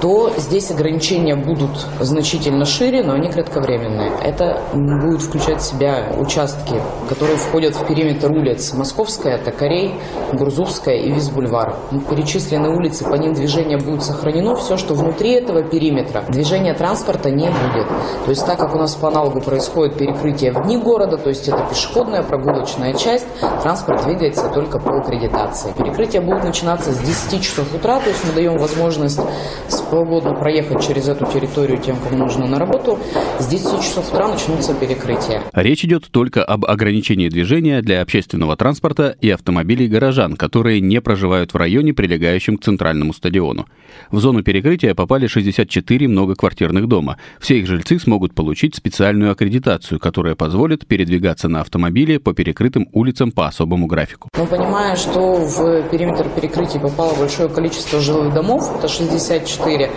то 0.00 0.32
здесь 0.36 0.70
ограничения 0.70 1.36
будут 1.36 1.86
значительно 2.00 2.64
шире, 2.64 3.02
но 3.02 3.12
они 3.14 3.28
кратко 3.28 3.57
кратковременные. 3.58 4.12
Это 4.22 4.60
будет 4.72 5.22
включать 5.22 5.60
в 5.60 5.64
себя 5.64 6.12
участки, 6.16 6.80
которые 7.08 7.36
входят 7.36 7.74
в 7.74 7.86
периметр 7.86 8.30
улиц 8.30 8.72
Московская, 8.74 9.38
Токарей, 9.38 9.94
Гурзувская 10.32 10.96
и 10.96 11.12
Визбульвар. 11.12 11.76
Перечисленные 12.08 12.74
улицы, 12.74 13.04
по 13.04 13.14
ним 13.14 13.34
движение 13.34 13.78
будет 13.78 14.02
сохранено. 14.02 14.56
Все, 14.56 14.76
что 14.76 14.94
внутри 14.94 15.32
этого 15.32 15.62
периметра, 15.62 16.24
движения 16.28 16.74
транспорта 16.74 17.30
не 17.30 17.46
будет. 17.46 17.88
То 18.24 18.30
есть 18.30 18.46
так 18.46 18.58
как 18.58 18.74
у 18.74 18.78
нас 18.78 18.94
по 18.94 19.08
аналогу 19.08 19.40
происходит 19.40 19.96
перекрытие 19.96 20.52
в 20.52 20.62
дни 20.64 20.76
города, 20.76 21.16
то 21.16 21.28
есть 21.28 21.48
это 21.48 21.64
пешеходная 21.68 22.22
прогулочная 22.22 22.94
часть, 22.94 23.26
транспорт 23.62 24.04
двигается 24.04 24.48
только 24.48 24.78
по 24.78 24.98
аккредитации. 24.98 25.72
Перекрытие 25.76 26.22
будет 26.22 26.44
начинаться 26.44 26.92
с 26.92 26.98
10 26.98 27.42
часов 27.42 27.74
утра, 27.74 27.98
то 28.00 28.08
есть 28.08 28.24
мы 28.24 28.32
даем 28.32 28.58
возможность 28.58 29.20
свободно 29.68 30.34
проехать 30.34 30.80
через 30.86 31.08
эту 31.08 31.26
территорию 31.26 31.78
тем, 31.78 31.96
кому 31.96 32.18
нужно 32.18 32.46
на 32.46 32.58
работу. 32.58 32.98
С 33.38 33.47
С 33.48 33.50
10 33.50 33.80
часов 33.80 34.12
утра 34.12 34.28
начнутся 34.28 34.74
перекрытия. 34.74 35.42
Речь 35.54 35.82
идет 35.82 36.10
только 36.10 36.44
об 36.44 36.66
ограничении 36.66 37.30
движения 37.30 37.80
для 37.80 38.02
общественного 38.02 38.56
транспорта 38.58 39.16
и 39.22 39.30
автомобилей 39.30 39.88
горожан, 39.88 40.36
которые 40.36 40.82
не 40.82 41.00
проживают 41.00 41.54
в 41.54 41.56
районе, 41.56 41.94
прилегающем 41.94 42.58
к 42.58 42.62
центральному 42.62 43.14
стадиону. 43.14 43.64
В 44.10 44.20
зону 44.20 44.42
перекрытия 44.42 44.94
попали 44.94 45.28
64 45.28 46.08
многоквартирных 46.08 46.88
дома. 46.88 47.16
Все 47.40 47.58
их 47.58 47.66
жильцы 47.66 47.98
смогут 47.98 48.34
получить 48.34 48.74
специальную 48.74 49.32
аккредитацию, 49.32 49.98
которая 49.98 50.34
позволит 50.34 50.86
передвигаться 50.86 51.48
на 51.48 51.62
автомобиле 51.62 52.20
по 52.20 52.34
перекрытым 52.34 52.86
улицам 52.92 53.32
по 53.32 53.46
особому 53.46 53.86
графику. 53.86 54.28
Мы 54.36 54.44
понимаем, 54.44 54.94
что 54.98 55.36
в 55.36 55.88
периметр 55.88 56.28
перекрытия 56.28 56.80
попало 56.80 57.14
большое 57.14 57.48
количество 57.48 57.98
жилых 57.98 58.34
домов, 58.34 58.70
это 58.76 58.88
64. 58.88 59.90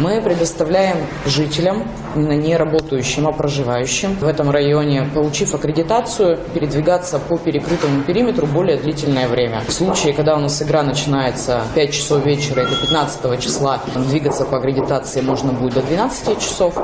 Мы 0.00 0.20
предоставляем 0.20 0.96
жителям, 1.24 1.84
не 2.16 2.56
работающим, 2.96 3.28
а 3.28 3.32
проживающим 3.32 4.14
в 4.14 4.26
этом 4.26 4.50
районе, 4.50 5.08
получив 5.14 5.54
аккредитацию, 5.54 6.38
передвигаться 6.54 7.18
по 7.18 7.36
перекрытому 7.36 8.02
периметру 8.02 8.46
более 8.46 8.76
длительное 8.76 9.28
время. 9.28 9.62
В 9.66 9.72
случае, 9.72 10.14
когда 10.14 10.36
у 10.36 10.40
нас 10.40 10.62
игра 10.62 10.82
начинается 10.82 11.62
в 11.70 11.74
5 11.74 11.92
часов 11.92 12.24
вечера, 12.24 12.60
это 12.60 12.74
15 12.80 13.40
числа, 13.40 13.80
двигаться 13.94 14.44
по 14.44 14.58
аккредитации 14.58 15.20
можно 15.20 15.52
будет 15.52 15.74
до 15.74 15.82
12 15.82 16.40
часов. 16.40 16.74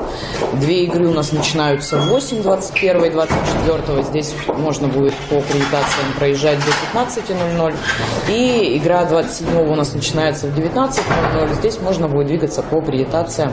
Две 0.53 0.83
игры 0.83 1.07
у 1.07 1.13
нас 1.13 1.31
начинаются 1.31 1.97
в 1.97 2.07
8, 2.09 2.43
21 2.43 3.05
и 3.05 3.09
24. 3.09 4.03
Здесь 4.03 4.33
можно 4.47 4.87
будет 4.87 5.13
по 5.29 5.37
аккредитациям 5.37 6.13
проезжать 6.17 6.59
до 6.59 6.99
15.00. 6.99 7.73
И 8.29 8.77
игра 8.77 9.05
27 9.05 9.71
у 9.71 9.75
нас 9.75 9.93
начинается 9.93 10.47
в 10.47 10.57
19.00. 10.57 11.55
Здесь 11.55 11.79
можно 11.81 12.07
будет 12.07 12.27
двигаться 12.27 12.61
по 12.61 12.77
аккредитациям 12.77 13.51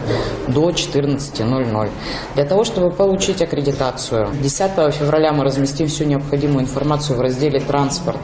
до 0.48 0.70
14.00. 0.70 1.90
Для 2.34 2.44
того, 2.50 2.64
чтобы 2.64 2.90
получить 2.90 3.40
аккредитацию, 3.42 4.28
10 4.42 4.92
февраля 4.92 5.32
мы 5.32 5.44
разместим 5.44 5.86
всю 5.86 6.02
необходимую 6.02 6.64
информацию 6.64 7.16
в 7.16 7.20
разделе 7.20 7.60
«Транспорт» 7.60 8.18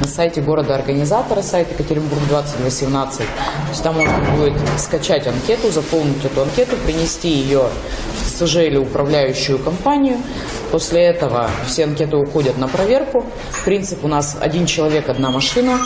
на 0.00 0.06
сайте 0.06 0.40
города-организатора, 0.40 1.42
сайт 1.42 1.72
Екатеринбург 1.72 2.20
2018. 2.28 3.18
То 3.18 3.24
есть 3.70 3.82
там 3.82 3.96
можно 3.96 4.36
будет 4.36 4.52
скачать 4.78 5.26
анкету, 5.26 5.72
заполнить 5.72 6.24
эту 6.24 6.42
анкету, 6.42 6.76
принести 6.86 7.28
ее 7.28 7.64
в 8.22 8.28
СЖ 8.28 8.58
или 8.58 8.76
управляющую 8.76 9.58
компанию. 9.58 10.18
После 10.70 11.02
этого 11.02 11.50
все 11.66 11.82
анкеты 11.82 12.16
уходят 12.16 12.58
на 12.58 12.68
проверку. 12.68 13.24
Принцип 13.64 14.04
у 14.04 14.08
нас 14.08 14.36
один 14.40 14.64
человек, 14.64 15.08
одна 15.08 15.30
машина. 15.30 15.80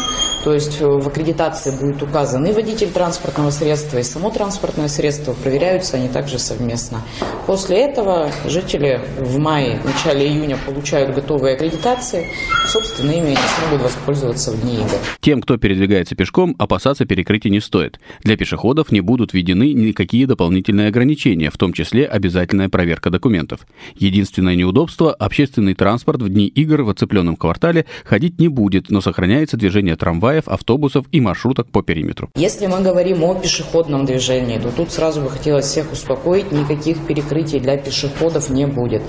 То 0.44 0.55
есть 0.55 0.81
э, 0.81 0.87
в 0.87 1.09
аккредитации 1.09 1.70
будет 1.70 2.03
указан 2.03 2.46
и 2.46 2.53
водитель 2.53 2.90
транспортного 2.90 3.51
средства, 3.51 3.99
и 3.99 4.03
само 4.03 4.31
транспортное 4.31 4.88
средство. 4.88 5.33
Проверяются 5.33 5.96
они 5.96 6.09
также 6.09 6.38
совместно. 6.38 7.03
После 7.46 7.79
этого 7.79 8.31
жители 8.44 9.01
в 9.18 9.38
мае, 9.38 9.81
начале 9.85 10.29
июня 10.29 10.57
получают 10.64 11.14
готовые 11.14 11.55
аккредитации. 11.55 12.29
Собственно, 12.66 13.11
ими 13.11 13.27
они 13.27 13.37
смогут 13.37 13.83
воспользоваться 13.83 14.53
в 14.53 14.61
дни 14.61 14.77
игр. 14.77 14.99
Тем, 15.20 15.42
кто 15.42 15.57
передвигается 15.57 16.14
пешком, 16.14 16.55
опасаться 16.59 17.05
перекрытий 17.07 17.51
не 17.51 17.61
стоит. 17.61 17.99
Для 18.22 18.37
пешеходов 18.37 18.92
не 18.92 19.01
будут 19.01 19.33
введены 19.33 19.72
никакие 19.72 20.27
дополнительные 20.27 20.88
ограничения, 20.88 21.51
в 21.51 21.57
том 21.57 21.72
числе 21.72 22.05
обязательная 22.07 22.68
проверка 22.68 23.11
документов. 23.11 23.66
Единственное 23.96 24.55
неудобство– 24.55 25.12
общественный 25.18 25.75
транспорт 25.75 26.22
в 26.22 26.29
дни 26.29 26.46
игр 26.46 26.83
в 26.83 26.90
оцепленном 26.90 27.37
квартале 27.37 27.87
ходить 28.05 28.38
не 28.38 28.49
будет, 28.49 28.90
но 28.90 29.01
сохраняется 29.01 29.57
движение 29.57 29.96
трамвая 29.96 30.36
трамваев, 30.37 30.49
автобусов 30.49 31.07
и 31.12 31.20
маршруток 31.20 31.70
по 31.70 31.83
периметру. 31.83 32.29
Если 32.37 32.66
мы 32.66 32.81
говорим 32.81 33.25
о 33.25 33.35
пешеходном 33.35 34.05
движении, 34.05 34.59
то 34.59 34.70
тут 34.70 34.90
сразу 34.90 35.20
бы 35.20 35.31
хотелось 35.31 35.66
всех 35.66 35.92
успокоить, 35.92 36.53
никаких 36.53 37.07
перекрытий 37.07 37.61
для 37.61 37.77
пешеходов 37.77 38.51
не 38.51 38.66
будет. 38.66 39.03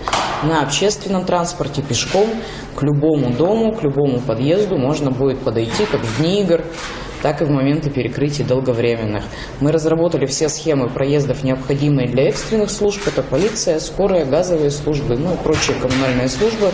На 0.44 0.62
общественном 0.62 1.26
транспорте 1.26 1.82
пешком 1.82 2.28
к 2.76 2.84
любому 2.84 3.30
дому, 3.32 3.74
к 3.74 3.84
любому 3.84 4.20
подъезду 4.20 4.78
можно 4.78 5.12
будет 5.12 5.40
подойти, 5.40 5.86
как 5.92 6.02
в 6.02 6.22
дни 6.22 6.42
игр, 6.42 6.62
так 7.22 7.42
и 7.42 7.46
в 7.46 7.50
моменты 7.50 7.90
перекрытий 7.90 8.44
долговременных. 8.44 9.24
Мы 9.60 9.72
разработали 9.72 10.26
все 10.26 10.50
схемы 10.50 10.90
проездов, 10.90 11.44
необходимые 11.44 12.08
для 12.08 12.30
экстренных 12.30 12.72
служб. 12.72 13.02
Это 13.08 13.24
полиция, 13.24 13.80
скорая, 13.80 14.26
газовые 14.26 14.72
службы, 14.72 15.18
ну 15.18 15.34
и 15.34 15.38
прочие 15.38 15.76
коммунальные 15.78 16.30
службы. 16.30 16.72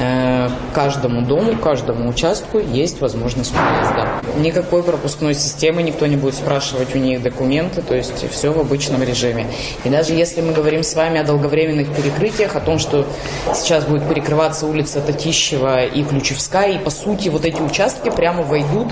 Э, 0.00 0.48
каждому 0.74 1.22
дому, 1.22 1.56
каждому 1.56 2.08
участку 2.08 2.60
есть 2.60 3.00
возможность 3.00 3.52
проезда. 3.52 4.06
Никакой 4.36 4.84
пропускной 4.84 5.34
системы, 5.34 5.82
никто 5.82 6.06
не 6.06 6.16
будет 6.16 6.34
спрашивать 6.34 6.94
у 6.94 6.98
них 6.98 7.20
документы, 7.20 7.82
то 7.82 7.96
есть 7.96 8.30
все 8.30 8.52
в 8.52 8.60
обычном 8.60 9.02
режиме. 9.02 9.46
И 9.84 9.88
даже 9.88 10.12
если 10.12 10.40
мы 10.40 10.52
говорим 10.52 10.84
с 10.84 10.94
вами 10.94 11.18
о 11.18 11.24
долговременных 11.24 11.92
перекрытиях, 11.94 12.54
о 12.54 12.60
том, 12.60 12.78
что 12.78 13.06
сейчас 13.54 13.86
будет 13.86 14.08
перекрываться 14.08 14.66
улица 14.66 15.00
Татищева 15.00 15.84
и 15.84 16.04
Ключевская, 16.04 16.72
и 16.72 16.78
по 16.78 16.90
сути 16.90 17.28
вот 17.28 17.44
эти 17.44 17.60
участки 17.60 18.10
прямо 18.10 18.44
войдут 18.44 18.88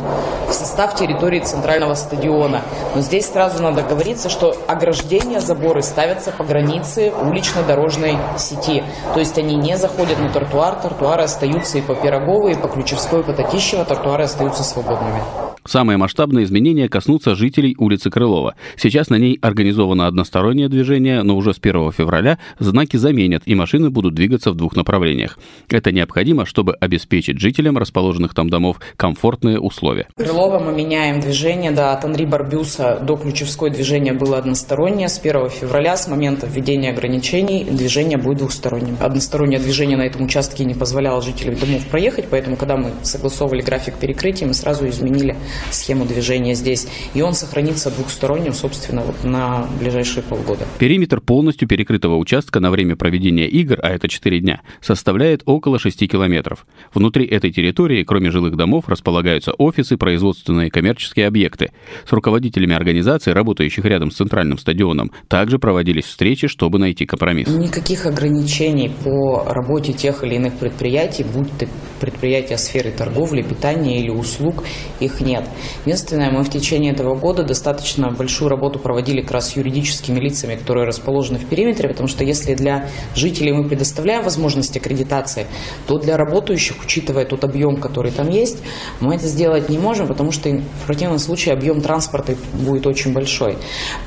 в 0.49 0.53
состав 0.53 0.76
территории 0.95 1.41
центрального 1.41 1.95
стадиона. 1.95 2.63
Но 2.95 3.01
здесь 3.01 3.27
сразу 3.31 3.63
надо 3.63 3.83
говориться, 3.83 4.29
что 4.29 4.57
ограждения, 4.67 5.41
заборы 5.41 5.83
ставятся 5.83 6.33
по 6.33 6.45
границе 6.45 7.13
улично-дорожной 7.23 8.19
сети. 8.39 8.85
То 9.15 9.21
есть 9.21 9.39
они 9.39 9.57
не 9.57 9.77
заходят 9.77 10.19
на 10.19 10.31
тротуар, 10.31 10.77
тротуары 10.77 11.25
остаются 11.25 11.79
и 11.79 11.83
по 11.83 11.95
Пироговой, 11.95 12.53
и 12.53 12.57
по 12.57 12.69
Ключевской, 12.69 13.21
и 13.21 13.23
по 13.23 13.33
Татищево, 13.33 13.85
тротуары 13.85 14.25
остаются 14.25 14.63
свободными. 14.63 15.23
Самые 15.69 15.97
масштабные 15.97 16.45
изменения 16.45 16.89
коснутся 16.89 17.35
жителей 17.35 17.75
улицы 17.79 18.11
Крылова. 18.11 18.55
Сейчас 18.77 19.11
на 19.11 19.17
ней 19.17 19.39
организовано 19.43 20.07
одностороннее 20.07 20.69
движение, 20.69 21.23
но 21.23 21.37
уже 21.37 21.53
с 21.53 21.59
1 21.61 21.93
февраля 21.93 22.39
знаки 22.59 22.97
заменят, 22.97 23.43
и 23.47 23.55
машины 23.55 23.91
будут 23.91 24.15
двигаться 24.15 24.53
в 24.53 24.55
двух 24.55 24.77
направлениях. 24.77 25.39
Это 25.69 25.93
необходимо, 25.93 26.47
чтобы 26.47 26.75
обеспечить 26.75 27.41
жителям 27.41 27.79
расположенных 27.79 28.35
там 28.35 28.49
домов 28.49 28.81
комфортные 28.97 29.59
условия. 29.59 30.09
Крылова 30.17 30.59
мы 30.59 30.73
меняем 30.73 31.21
движение, 31.21 31.71
да, 31.71 31.93
от 31.93 32.05
Анри 32.05 32.25
Барбюса 32.25 33.01
до 33.03 33.17
Ключевской 33.17 33.71
движение 33.71 34.13
было 34.13 34.39
одностороннее. 34.39 35.09
С 35.09 35.19
1 35.19 35.51
февраля, 35.51 35.97
с 35.97 36.09
момента 36.09 36.47
введения 36.47 36.91
ограничений, 36.91 37.65
движение 37.65 38.19
будет 38.19 38.39
двухсторонним. 38.39 38.97
Одностороннее 39.01 39.59
движение 39.59 39.97
на 39.97 40.03
этом 40.03 40.25
участке 40.25 40.65
не 40.65 40.75
позволяло 40.75 41.23
жителям 41.23 41.57
домов 41.57 41.85
проехать, 41.87 42.27
поэтому, 42.31 42.57
когда 42.57 42.77
мы 42.77 42.93
согласовывали 43.03 43.63
график 43.63 43.95
перекрытия, 43.95 44.47
мы 44.47 44.55
сразу 44.55 44.89
изменили 44.89 45.37
схему 45.71 46.05
движения 46.05 46.55
здесь. 46.55 46.87
И 47.15 47.23
он 47.23 47.35
сохранится 47.35 47.91
двухсторонним, 47.91 48.53
собственно, 48.53 49.03
вот 49.03 49.25
на 49.25 49.67
ближайшие 49.79 50.23
полгода. 50.23 50.67
Периметр 50.79 51.21
полностью 51.21 51.69
перекрытого 51.69 52.17
участка 52.17 52.61
на 52.61 52.71
время 52.71 52.97
проведения 52.97 53.49
игр, 53.49 53.79
а 53.83 53.91
это 53.91 54.09
4 54.09 54.41
дня, 54.41 54.61
составляет 54.81 55.43
около 55.47 55.79
6 55.79 56.09
километров. 56.09 56.67
Внутри 56.93 57.27
этой 57.27 57.53
территории, 57.53 58.05
кроме 58.05 58.31
жилых 58.31 58.57
домов, 58.57 58.85
располагаются 58.89 59.53
офисы, 59.53 59.97
производственные 59.97 60.69
и 60.69 60.71
коммерческие 60.71 61.27
объекты. 61.27 61.71
С 62.09 62.13
руководителями 62.13 62.75
организаций, 62.75 63.33
работающих 63.33 63.85
рядом 63.85 64.11
с 64.11 64.17
центральным 64.17 64.59
стадионом, 64.59 65.13
также 65.29 65.59
проводились 65.59 66.05
встречи, 66.05 66.49
чтобы 66.49 66.79
найти 66.79 67.07
компромисс. 67.07 67.49
Никаких 67.49 68.07
ограничений 68.07 68.91
по 69.05 69.45
работе 69.45 69.93
тех 69.93 70.25
или 70.25 70.35
иных 70.35 70.55
предприятий, 70.55 71.25
будь 71.25 71.51
то 71.59 71.67
предприятия 72.01 72.59
сферы 72.59 72.91
торговли, 72.91 73.43
питания 73.43 74.01
или 74.01 74.11
услуг, 74.11 74.65
их 75.01 75.21
нет. 75.21 75.46
Единственное, 75.85 76.31
мы 76.31 76.45
в 76.45 76.51
течение 76.51 76.93
этого 76.93 77.15
года 77.15 77.43
достаточно 77.43 78.11
большую 78.11 78.49
работу 78.49 78.79
проводили 78.79 79.21
как 79.21 79.33
раз 79.33 79.51
с 79.51 79.57
юридическими 79.57 80.19
лицами, 80.19 80.57
которые 80.57 80.87
расположены 80.87 81.39
в 81.39 81.47
периметре, 81.47 81.89
потому 81.89 82.09
что 82.09 82.25
если 82.25 82.55
для 82.55 82.89
жителей 83.15 83.53
мы 83.53 83.69
предоставляем 83.69 84.23
возможность 84.23 84.77
аккредитации, 84.77 85.47
то 85.87 85.99
для 85.99 86.17
работающих, 86.17 86.77
учитывая 86.85 87.25
тот 87.25 87.45
объем, 87.45 87.77
который 87.77 88.11
там 88.11 88.29
есть, 88.29 88.59
мы 89.01 89.15
это 89.15 89.27
сделать 89.27 89.69
не 89.69 89.79
можем, 89.79 90.07
потому 90.07 90.33
что 90.33 90.49
в 90.51 90.87
противном 90.87 91.19
случае 91.19 91.55
объем 91.55 91.81
транспорта 91.81 92.37
будет 92.55 92.87
очень 92.87 93.13
большой. 93.13 93.59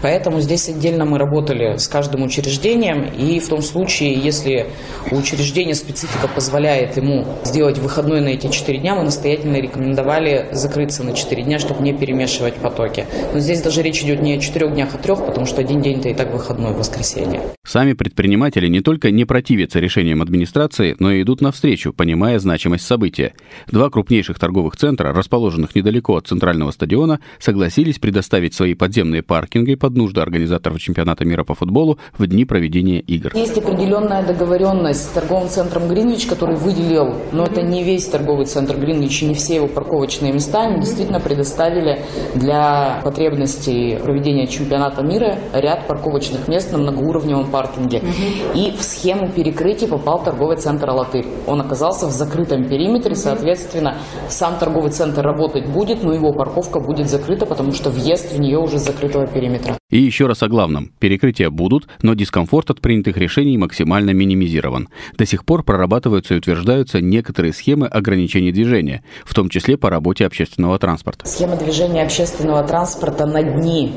Поэтому 0.01 0.41
здесь 0.41 0.69
отдельно 0.69 1.05
мы 1.05 1.17
работали 1.17 1.77
с 1.77 1.87
каждым 1.87 2.23
учреждением, 2.23 3.05
и 3.05 3.39
в 3.39 3.47
том 3.47 3.61
случае, 3.61 4.13
если 4.13 4.67
у 5.11 5.15
учреждения 5.15 5.75
специфика 5.75 6.27
позволяет 6.27 6.97
ему 6.97 7.25
сделать 7.43 7.77
выходной 7.77 8.21
на 8.21 8.29
эти 8.29 8.47
4 8.47 8.79
дня, 8.79 8.95
мы 8.95 9.03
настоятельно 9.03 9.57
рекомендовали 9.57 10.49
закрыться 10.51 11.03
на 11.03 11.13
4 11.13 11.28
дня, 11.35 11.59
чтобы 11.59 11.83
не 11.83 11.93
перемешивать 11.93 12.55
потоки. 12.55 13.05
Но 13.33 13.39
здесь 13.39 13.61
даже 13.61 13.81
речь 13.81 14.03
идет 14.03 14.21
не 14.21 14.33
о 14.33 14.39
4 14.39 14.69
днях, 14.69 14.89
а 14.93 14.97
3, 14.97 15.15
потому 15.15 15.45
что 15.45 15.61
один 15.61 15.81
день-то 15.81 16.09
и 16.09 16.13
так 16.13 16.33
выходной, 16.33 16.73
воскресенье. 16.73 17.41
Сами 17.65 17.93
предприниматели 17.93 18.67
не 18.67 18.81
только 18.81 19.11
не 19.11 19.25
противятся 19.25 19.79
решениям 19.79 20.21
администрации, 20.21 20.95
но 20.99 21.11
и 21.11 21.21
идут 21.21 21.41
навстречу, 21.41 21.93
понимая 21.93 22.39
значимость 22.39 22.85
события. 22.85 23.33
Два 23.67 23.89
крупнейших 23.89 24.39
торговых 24.39 24.75
центра, 24.75 25.13
расположенных 25.13 25.75
недалеко 25.75 26.15
от 26.15 26.27
центрального 26.27 26.71
стадиона, 26.71 27.19
согласились 27.39 27.99
предоставить 27.99 28.53
свои 28.53 28.73
подземные 28.73 29.23
паркинги 29.23 29.75
под 29.75 29.95
нужды 29.95 30.21
организаторов 30.21 30.79
чемпионата 30.79 31.25
мира 31.25 31.43
по 31.43 31.55
футболу 31.55 31.99
в 32.17 32.25
дни 32.27 32.45
проведения 32.45 32.99
игр. 32.99 33.31
Есть 33.35 33.57
определенная 33.57 34.23
договоренность 34.23 35.03
с 35.03 35.07
торговым 35.07 35.49
центром 35.49 35.87
Гринвич, 35.87 36.25
который 36.25 36.55
выделил, 36.55 37.15
но 37.31 37.45
это 37.45 37.61
не 37.61 37.83
весь 37.83 38.05
торговый 38.05 38.45
центр 38.45 38.77
Гринвич 38.77 39.23
и 39.23 39.25
не 39.25 39.33
все 39.33 39.55
его 39.55 39.67
парковочные 39.67 40.31
места, 40.31 40.67
они 40.67 40.79
действительно 40.81 41.08
предоставили 41.17 42.03
для 42.35 43.01
потребностей 43.03 43.97
проведения 43.97 44.45
чемпионата 44.45 45.01
мира 45.01 45.37
ряд 45.53 45.87
парковочных 45.87 46.47
мест 46.47 46.71
на 46.71 46.77
многоуровневом 46.77 47.49
паркинге. 47.49 47.99
Угу. 47.99 48.59
И 48.59 48.71
в 48.71 48.83
схему 48.83 49.29
перекрытия 49.29 49.87
попал 49.87 50.23
торговый 50.23 50.57
центр 50.57 50.89
«Алатырь». 50.89 51.25
Он 51.47 51.61
оказался 51.61 52.05
в 52.05 52.11
закрытом 52.11 52.67
периметре, 52.67 53.15
соответственно, 53.15 53.95
сам 54.27 54.57
торговый 54.59 54.91
центр 54.91 55.23
работать 55.23 55.67
будет, 55.67 56.03
но 56.03 56.13
его 56.13 56.31
парковка 56.33 56.79
будет 56.79 57.09
закрыта, 57.09 57.47
потому 57.47 57.71
что 57.71 57.89
въезд 57.89 58.31
в 58.33 58.39
нее 58.39 58.59
уже 58.59 58.77
с 58.77 58.83
закрытого 58.83 59.25
периметра. 59.25 59.78
И 59.89 59.97
еще 59.97 60.27
раз 60.27 60.43
о 60.43 60.47
главном. 60.47 60.91
Перекрытия 60.99 61.49
будут, 61.49 61.87
но 62.03 62.13
дискомфорт 62.13 62.69
от 62.69 62.79
принятых 62.79 63.17
решений 63.17 63.57
максимально 63.57 64.11
минимизирован. 64.11 64.87
До 65.17 65.25
сих 65.25 65.43
пор 65.43 65.63
прорабатываются 65.63 66.35
и 66.35 66.37
утверждаются 66.37 67.01
некоторые 67.01 67.53
схемы 67.53 67.87
ограничений 67.87 68.51
движения, 68.51 69.03
в 69.25 69.33
том 69.33 69.49
числе 69.49 69.77
по 69.77 69.89
работе 69.89 70.27
общественного 70.27 70.77
транспорта. 70.77 71.25
Схема 71.25 71.55
движения 71.55 72.03
общественного 72.03 72.63
транспорта 72.67 73.25
на 73.25 73.41
дни 73.41 73.91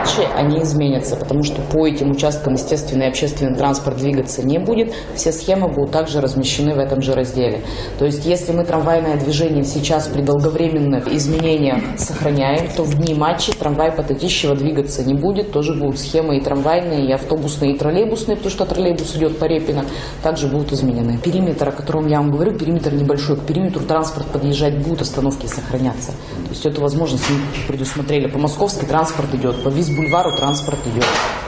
матча, 0.00 0.28
они 0.34 0.62
изменятся, 0.64 1.14
потому 1.14 1.44
что 1.44 1.62
по 1.62 1.86
этим 1.86 2.10
участкам, 2.10 2.54
естественно, 2.54 3.06
общественный 3.06 3.56
транспорт 3.56 3.98
двигаться 3.98 4.44
не 4.44 4.58
будет. 4.58 4.92
Все 5.14 5.30
схемы 5.30 5.68
будут 5.68 5.92
также 5.92 6.20
размещены 6.20 6.74
в 6.74 6.78
этом 6.78 7.02
же 7.02 7.14
разделе. 7.14 7.62
То 8.00 8.04
есть, 8.04 8.26
если 8.26 8.50
мы 8.52 8.64
трамвайное 8.64 9.16
движение 9.16 9.62
сейчас 9.62 10.08
при 10.08 10.22
долговременных 10.22 11.06
изменениях 11.06 11.82
сохраняем, 11.98 12.68
то 12.74 12.82
в 12.82 12.94
дни 12.96 13.14
матча 13.14 13.56
трамвай 13.56 13.92
по 13.92 14.02
двигаться 14.02 15.04
не 15.04 15.19
будет, 15.20 15.52
тоже 15.52 15.74
будут 15.74 15.98
схемы 15.98 16.38
и 16.38 16.40
трамвайные, 16.40 17.06
и 17.06 17.12
автобусные, 17.12 17.74
и 17.74 17.78
троллейбусные, 17.78 18.36
потому 18.36 18.50
что 18.50 18.66
троллейбус 18.66 19.16
идет 19.16 19.38
по 19.38 19.44
Репино, 19.44 19.84
также 20.22 20.46
будут 20.46 20.72
изменены. 20.72 21.18
Периметр, 21.18 21.68
о 21.68 21.72
котором 21.72 22.08
я 22.08 22.18
вам 22.18 22.30
говорю, 22.30 22.58
периметр 22.58 22.92
небольшой, 22.92 23.36
к 23.36 23.40
периметру 23.40 23.84
транспорт 23.84 24.26
подъезжать 24.26 24.78
будет, 24.78 25.02
остановки 25.02 25.46
сохраняться. 25.46 26.12
То 26.44 26.50
есть 26.50 26.66
эту 26.66 26.80
возможность 26.80 27.24
мы 27.30 27.38
предусмотрели. 27.68 28.26
По 28.26 28.38
Московский 28.38 28.86
транспорт 28.86 29.34
идет, 29.34 29.62
по 29.62 29.68
Виз-бульвару 29.68 30.36
транспорт 30.36 30.78
идет, 30.92 31.06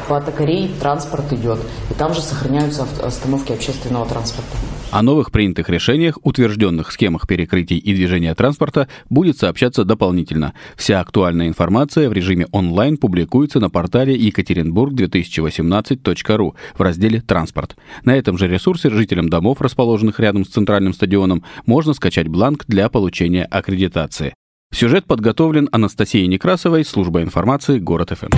по 0.09 0.19
Атакарей 0.19 0.75
транспорт 0.81 1.33
идет, 1.33 1.59
и 1.91 1.95
там 1.95 2.15
же 2.15 2.21
сохраняются 2.21 2.87
остановки 3.03 3.53
общественного 3.53 4.07
транспорта. 4.07 4.57
О 4.93 5.03
новых 5.03 5.33
принятых 5.33 5.69
решениях, 5.71 6.19
утвержденных 6.23 6.93
схемах 6.93 7.27
перекрытий 7.27 7.79
и 7.79 7.95
движения 7.95 8.35
транспорта 8.35 8.89
будет 9.09 9.39
сообщаться 9.39 9.87
дополнительно. 9.87 10.53
Вся 10.77 11.01
актуальная 11.01 11.49
информация 11.49 12.11
в 12.11 12.13
режиме 12.13 12.47
онлайн 12.53 12.99
публикуется 12.99 13.59
на 13.59 13.71
портале 13.71 14.15
екатеринбург2018.ру 14.15 16.57
в 16.75 16.83
разделе 16.83 17.23
«Транспорт». 17.23 17.75
На 18.05 18.19
этом 18.19 18.37
же 18.37 18.49
ресурсе 18.49 18.91
жителям 18.91 19.31
домов, 19.31 19.63
расположенных 19.63 20.21
рядом 20.21 20.45
с 20.45 20.51
центральным 20.51 20.93
стадионом, 20.93 21.43
можно 21.65 21.95
скачать 21.95 22.29
бланк 22.29 22.67
для 22.69 22.91
получения 22.91 23.47
аккредитации. 23.47 24.35
Сюжет 24.75 25.07
подготовлен 25.07 25.71
Анастасией 25.73 26.27
Некрасовой, 26.27 26.85
служба 26.85 27.23
информации 27.23 27.79
«Город 27.79 28.11
ФМ». 28.11 28.29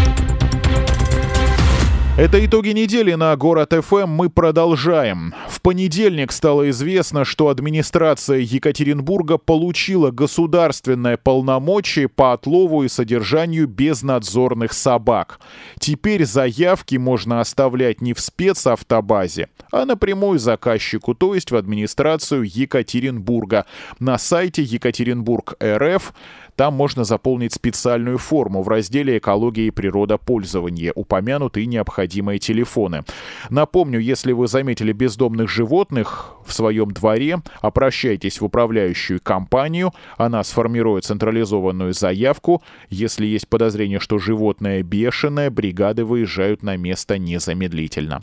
Это 2.16 2.44
итоги 2.46 2.68
недели 2.68 3.14
на 3.14 3.34
Город 3.36 3.72
ФМ. 3.72 4.06
Мы 4.06 4.30
продолжаем. 4.30 5.34
В 5.48 5.60
понедельник 5.60 6.30
стало 6.30 6.70
известно, 6.70 7.24
что 7.24 7.48
администрация 7.48 8.38
Екатеринбурга 8.38 9.36
получила 9.36 10.12
государственное 10.12 11.16
полномочие 11.16 12.08
по 12.08 12.32
отлову 12.32 12.84
и 12.84 12.88
содержанию 12.88 13.66
безнадзорных 13.66 14.74
собак. 14.74 15.40
Теперь 15.80 16.24
заявки 16.24 16.94
можно 16.94 17.40
оставлять 17.40 18.00
не 18.00 18.14
в 18.14 18.20
спецавтобазе, 18.20 19.48
а 19.72 19.84
напрямую 19.84 20.38
заказчику, 20.38 21.16
то 21.16 21.34
есть 21.34 21.50
в 21.50 21.56
администрацию 21.56 22.44
Екатеринбурга. 22.44 23.66
На 23.98 24.18
сайте 24.18 24.62
Екатеринбург 24.62 25.56
РФ 25.60 26.14
там 26.56 26.74
можно 26.74 27.04
заполнить 27.04 27.52
специальную 27.52 28.18
форму 28.18 28.62
в 28.62 28.68
разделе 28.68 29.18
«Экология 29.18 29.66
и 29.66 29.70
природопользование». 29.70 30.92
Упомянуты 30.94 31.66
необходимые 31.66 32.38
телефоны. 32.38 33.02
Напомню, 33.50 33.98
если 33.98 34.32
вы 34.32 34.46
заметили 34.46 34.92
бездомных 34.92 35.48
животных 35.48 36.34
в 36.46 36.52
своем 36.52 36.90
дворе, 36.90 37.42
обращайтесь 37.60 38.40
в 38.40 38.44
управляющую 38.44 39.20
компанию, 39.20 39.92
она 40.16 40.44
сформирует 40.44 41.04
централизованную 41.04 41.92
заявку. 41.92 42.62
Если 42.88 43.26
есть 43.26 43.48
подозрение, 43.48 44.00
что 44.00 44.18
животное 44.18 44.82
бешеное, 44.82 45.50
бригады 45.50 46.04
выезжают 46.04 46.62
на 46.62 46.76
место 46.76 47.18
незамедлительно. 47.18 48.20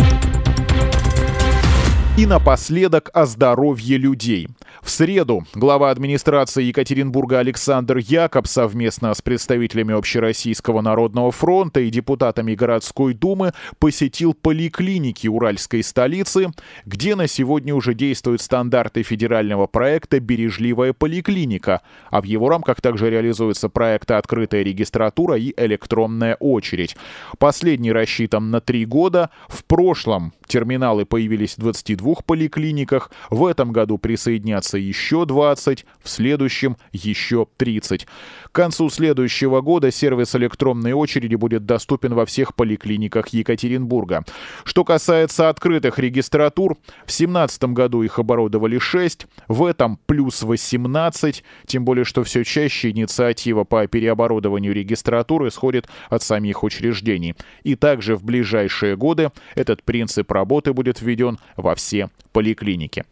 И 2.17 2.25
напоследок 2.25 3.09
о 3.13 3.25
здоровье 3.25 3.97
людей. 3.97 4.49
В 4.81 4.89
среду 4.89 5.45
глава 5.55 5.91
администрации 5.91 6.65
Екатеринбурга 6.65 7.39
Александр 7.39 7.97
Якоб 7.99 8.47
совместно 8.47 9.13
с 9.13 9.21
представителями 9.21 9.97
Общероссийского 9.97 10.81
народного 10.81 11.31
фронта 11.31 11.79
и 11.79 11.89
депутатами 11.89 12.53
городской 12.53 13.13
думы 13.13 13.53
посетил 13.79 14.33
поликлиники 14.33 15.27
Уральской 15.27 15.83
столицы, 15.83 16.51
где 16.85 17.15
на 17.15 17.27
сегодня 17.27 17.73
уже 17.73 17.93
действуют 17.93 18.41
стандарты 18.41 19.03
федерального 19.03 19.67
проекта 19.67 20.19
«Бережливая 20.19 20.91
поликлиника», 20.91 21.81
а 22.09 22.21
в 22.21 22.25
его 22.25 22.49
рамках 22.49 22.81
также 22.81 23.09
реализуются 23.09 23.69
проекты 23.69 24.15
«Открытая 24.15 24.63
регистратура» 24.63 25.37
и 25.37 25.53
«Электронная 25.55 26.35
очередь». 26.35 26.97
Последний 27.39 27.93
рассчитан 27.93 28.51
на 28.51 28.59
три 28.59 28.85
года. 28.85 29.29
В 29.47 29.63
прошлом 29.63 30.33
терминалы 30.47 31.05
появились 31.05 31.55
в 31.55 31.59
22 31.59 32.00
двух 32.01 32.25
поликлиниках, 32.25 33.11
в 33.29 33.45
этом 33.45 33.71
году 33.71 33.97
присоединятся 33.97 34.77
еще 34.77 35.25
20, 35.25 35.85
в 36.03 36.09
следующем 36.09 36.77
еще 36.91 37.47
30. 37.57 38.07
К 38.51 38.55
концу 38.55 38.89
следующего 38.89 39.61
года 39.61 39.91
сервис 39.91 40.35
электронной 40.35 40.93
очереди 40.93 41.35
будет 41.35 41.65
доступен 41.65 42.13
во 42.13 42.25
всех 42.25 42.55
поликлиниках 42.55 43.29
Екатеринбурга. 43.29 44.25
Что 44.63 44.83
касается 44.83 45.49
открытых 45.49 45.99
регистратур, 45.99 46.73
в 47.03 47.11
2017 47.11 47.63
году 47.65 48.01
их 48.01 48.19
оборудовали 48.19 48.79
6, 48.79 49.27
в 49.47 49.63
этом 49.63 49.99
плюс 50.05 50.41
18, 50.41 51.43
тем 51.67 51.85
более, 51.85 52.03
что 52.03 52.23
все 52.23 52.43
чаще 52.43 52.89
инициатива 52.89 53.63
по 53.63 53.85
переоборудованию 53.87 54.73
регистратуры 54.73 55.49
исходит 55.49 55.87
от 56.09 56.23
самих 56.23 56.63
учреждений. 56.63 57.35
И 57.63 57.75
также 57.75 58.15
в 58.15 58.23
ближайшие 58.23 58.97
годы 58.97 59.31
этот 59.55 59.83
принцип 59.83 60.31
работы 60.31 60.73
будет 60.73 61.01
введен 61.01 61.37
во 61.55 61.75
все 61.75 61.91
все 61.91 62.09
поликлиники. 62.31 63.03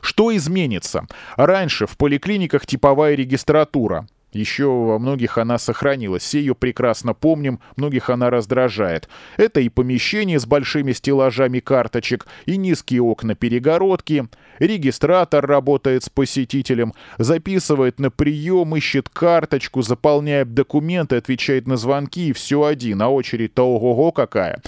Что 0.00 0.34
изменится? 0.36 1.06
Раньше 1.36 1.86
в 1.86 1.96
поликлиниках 1.96 2.66
типовая 2.66 3.14
регистратура. 3.14 4.06
Еще 4.34 4.66
во 4.66 4.98
многих 4.98 5.38
она 5.38 5.58
сохранилась. 5.58 6.22
Все 6.22 6.40
ее 6.40 6.54
прекрасно 6.54 7.14
помним, 7.14 7.60
многих 7.76 8.10
она 8.10 8.30
раздражает. 8.30 9.08
Это 9.36 9.60
и 9.60 9.68
помещение 9.68 10.38
с 10.38 10.46
большими 10.46 10.92
стеллажами 10.92 11.60
карточек, 11.60 12.26
и 12.46 12.56
низкие 12.56 13.02
окна 13.02 13.34
перегородки. 13.34 14.28
Регистратор 14.58 15.46
работает 15.46 16.04
с 16.04 16.08
посетителем, 16.08 16.94
записывает 17.18 18.00
на 18.00 18.10
прием, 18.10 18.74
ищет 18.76 19.08
карточку, 19.08 19.82
заполняет 19.82 20.52
документы, 20.54 21.16
отвечает 21.16 21.66
на 21.66 21.76
звонки, 21.76 22.28
и 22.28 22.32
все 22.32 22.64
один, 22.64 23.02
а 23.02 23.08
очередь-то 23.08 23.62
ого-го 23.66 24.12
какая. 24.12 24.60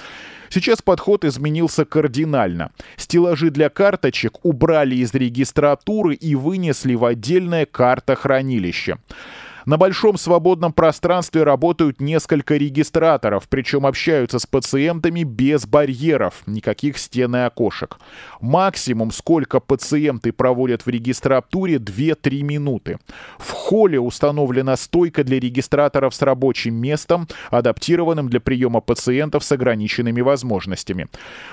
Сейчас 0.49 0.81
подход 0.81 1.25
изменился 1.25 1.85
кардинально. 1.85 2.71
Стеллажи 2.97 3.51
для 3.51 3.69
карточек 3.69 4.45
убрали 4.45 4.97
из 4.97 5.13
регистратуры 5.13 6.15
и 6.15 6.35
вынесли 6.35 6.95
в 6.95 7.05
отдельное 7.05 7.67
картохранилище. 7.67 8.99
На 9.67 9.79
большом 9.79 10.17
свободном 10.17 10.73
пространстве 10.73 11.43
работают 11.43 12.01
несколько 12.01 12.57
регистраторов, 12.57 13.49
причем 13.49 13.85
общаются 13.85 14.39
с 14.39 14.47
пациентами 14.47 15.25
без 15.25 15.67
барьеров, 15.67 16.45
никаких 16.47 16.99
стен 16.99 17.35
и 17.35 17.41
окошек. 17.41 17.99
Максимум, 18.41 19.11
сколько 19.11 19.59
пациенты 19.59 20.31
проводят 20.31 20.87
в 20.87 20.89
регистратуре, 20.89 21.79
2-3 21.79 22.43
минуты. 22.43 22.99
В 23.39 23.51
холле 23.51 23.99
установлена 23.99 24.77
стойка 24.77 25.25
для 25.25 25.41
регистраторов 25.41 26.15
с 26.15 26.23
рабочим 26.23 26.77
местом, 26.77 27.27
адаптированным 27.51 28.29
для 28.29 28.39
приема 28.39 28.81
пациентов 28.81 29.43
с 29.43 29.51
ограниченными 29.51 30.21
возможностями. 30.21 31.09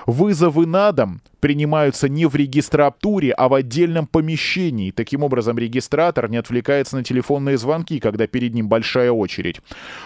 Вызовы 0.06 0.68
на 0.68 0.92
дом 0.92 1.22
принимаются 1.40 2.08
не 2.08 2.26
в 2.26 2.36
регистратуре, 2.36 3.34
а 3.34 3.50
в 3.50 3.54
отдельном 3.56 4.06
помещении. 4.06 4.92
Таким 4.92 5.24
образом, 5.24 5.58
регистратор 5.58 6.30
не 6.30 6.38
отвлекается 6.38 6.96
на 6.96 7.04
телефонные 7.04 7.58
звонки, 7.58 8.00
когда 8.04 8.28
перед 8.28 8.54
ним 8.54 8.68
большая 8.68 9.12
очередь. 9.12 9.62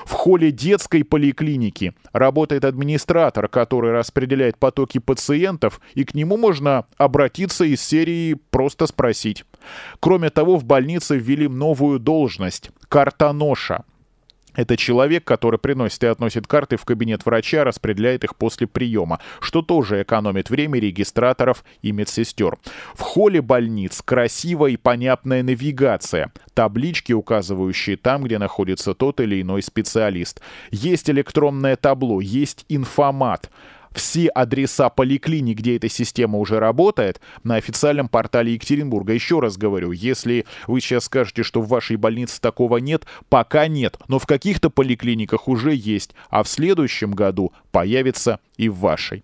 В 0.06 0.14
холле 0.14 0.52
детской 0.52 1.04
поликлиники 1.04 1.94
работает 2.14 2.64
администратор, 2.64 3.48
который 3.48 3.92
распределяет 3.92 4.58
потоки 4.58 5.00
пациентов, 5.00 5.82
и 5.96 6.06
к 6.06 6.14
нему 6.14 6.38
можно 6.38 6.86
обратиться 6.98 7.66
из 7.66 7.82
серии 7.82 8.38
«просто 8.52 8.86
спросить». 8.86 9.44
Кроме 10.00 10.30
того, 10.30 10.58
в 10.58 10.64
больнице 10.64 11.18
ввели 11.18 11.48
новую 11.48 12.00
должность– 12.00 12.70
картоноша– 12.88 13.84
это 14.58 14.76
человек, 14.76 15.24
который 15.24 15.60
приносит 15.60 16.04
и 16.04 16.08
относит 16.08 16.48
карты 16.48 16.76
в 16.76 16.84
кабинет 16.84 17.26
врача, 17.26 17.64
распределяет 17.64 18.26
их 18.26 18.36
после 18.36 18.68
приема, 18.68 19.20
что 19.40 19.62
тоже 19.62 20.02
экономит 20.02 20.50
время 20.50 20.80
регистраторов 20.80 21.64
и 21.84 21.92
медсестер. 21.92 22.58
В 22.96 23.02
холле 23.02 23.42
больниц 23.42 24.02
красивая 24.04 24.72
и 24.72 24.78
понятная 24.78 25.44
навигация, 25.44 26.34
таблички, 26.56 27.14
указывающие 27.14 27.98
там, 27.98 28.24
где 28.24 28.40
находится 28.40 28.96
тот 28.96 29.22
или 29.22 29.42
иной 29.42 29.62
специалист. 29.62 30.42
Есть 30.72 31.10
электронное 31.10 31.76
табло, 31.76 32.20
есть 32.20 32.66
информат. 32.68 33.52
Все 33.98 34.28
адреса 34.28 34.90
поликлиник, 34.90 35.58
где 35.58 35.76
эта 35.76 35.90
система 35.90 36.38
уже 36.38 36.60
работает, 36.60 37.20
на 37.44 37.56
официальном 37.56 38.08
портале 38.08 38.54
Екатеринбурга. 38.54 39.14
Еще 39.14 39.40
раз 39.40 39.58
говорю, 39.58 39.92
если 39.92 40.46
вы 40.68 40.82
сейчас 40.82 41.06
скажете, 41.06 41.44
что 41.44 41.62
в 41.62 41.68
вашей 41.68 41.98
больнице 41.98 42.40
такого 42.40 42.78
нет, 42.78 43.06
пока 43.30 43.68
нет, 43.68 43.98
но 44.08 44.20
в 44.20 44.26
каких-то 44.26 44.70
поликлиниках 44.70 45.48
уже 45.48 45.74
есть, 45.74 46.16
а 46.30 46.44
в 46.44 46.48
следующем 46.48 47.12
году 47.12 47.54
появится 47.72 48.40
и 48.56 48.70
в 48.70 48.78
вашей. 48.78 49.24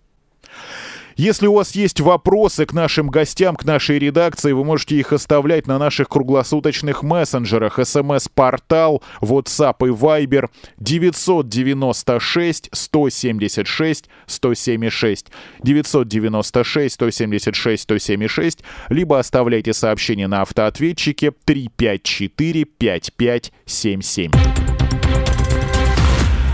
Если 1.15 1.47
у 1.47 1.53
вас 1.53 1.75
есть 1.75 2.01
вопросы 2.01 2.65
к 2.65 2.73
нашим 2.73 3.09
гостям, 3.09 3.55
к 3.55 3.65
нашей 3.65 3.99
редакции, 3.99 4.51
вы 4.51 4.63
можете 4.63 4.95
их 4.95 5.13
оставлять 5.13 5.67
на 5.67 5.77
наших 5.77 6.09
круглосуточных 6.09 7.03
мессенджерах. 7.03 7.79
СМС-портал, 7.83 9.03
WhatsApp 9.21 9.87
и 9.87 9.91
Viber 9.91 10.49
996 10.79 12.69
176 12.71 14.09
176 14.25 15.27
996 15.63 16.93
176 16.93 17.83
176 17.83 18.59
либо 18.89 19.19
оставляйте 19.19 19.73
сообщение 19.73 20.27
на 20.27 20.41
автоответчике 20.41 21.31
354 21.45 22.65
5577. 22.65 24.72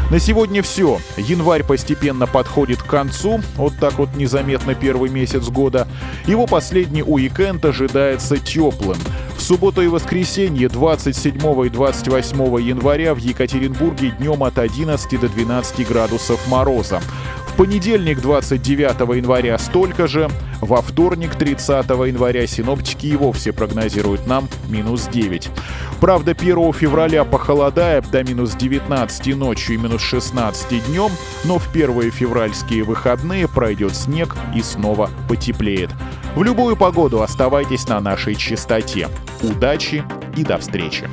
На 0.09 0.17
сегодня 0.19 0.63
все. 0.63 0.99
Январь 1.17 1.63
постепенно 1.63 2.25
подходит 2.25 2.81
к 2.81 2.87
концу. 2.87 3.41
Вот 3.55 3.73
так 3.79 3.99
вот 3.99 4.15
незаметно 4.15 4.73
первый 4.73 5.11
месяц 5.11 5.47
года. 5.49 5.87
Его 6.25 6.47
последний 6.47 7.03
уикенд 7.03 7.63
ожидается 7.63 8.39
теплым. 8.39 8.97
В 9.37 9.41
субботу 9.41 9.83
и 9.83 9.87
воскресенье 9.87 10.67
27 10.67 11.65
и 11.65 11.69
28 11.69 12.37
января 12.59 13.13
в 13.13 13.19
Екатеринбурге 13.19 14.15
днем 14.17 14.43
от 14.43 14.57
11 14.57 15.19
до 15.19 15.29
12 15.29 15.87
градусов 15.87 16.39
мороза 16.47 17.01
понедельник, 17.59 18.21
29 18.21 19.17
января, 19.17 19.57
столько 19.57 20.07
же. 20.07 20.29
Во 20.61 20.81
вторник, 20.81 21.35
30 21.35 21.89
января, 21.89 22.47
синоптики 22.47 23.07
и 23.07 23.17
вовсе 23.17 23.51
прогнозируют 23.51 24.25
нам 24.25 24.47
минус 24.69 25.09
9. 25.11 25.49
Правда, 25.99 26.31
1 26.31 26.71
февраля 26.71 27.25
похолодает 27.25 28.09
до 28.11 28.23
минус 28.23 28.55
19 28.55 29.35
ночью 29.35 29.75
и 29.75 29.77
минус 29.77 30.01
16 30.01 30.85
днем, 30.87 31.11
но 31.43 31.59
в 31.59 31.69
первые 31.73 32.11
февральские 32.11 32.83
выходные 32.83 33.49
пройдет 33.49 33.93
снег 33.93 34.37
и 34.55 34.61
снова 34.61 35.09
потеплеет. 35.27 35.89
В 36.35 36.43
любую 36.43 36.77
погоду 36.77 37.21
оставайтесь 37.21 37.89
на 37.89 37.99
нашей 37.99 38.35
частоте. 38.35 39.09
Удачи 39.43 40.05
и 40.37 40.45
до 40.45 40.59
встречи! 40.59 41.09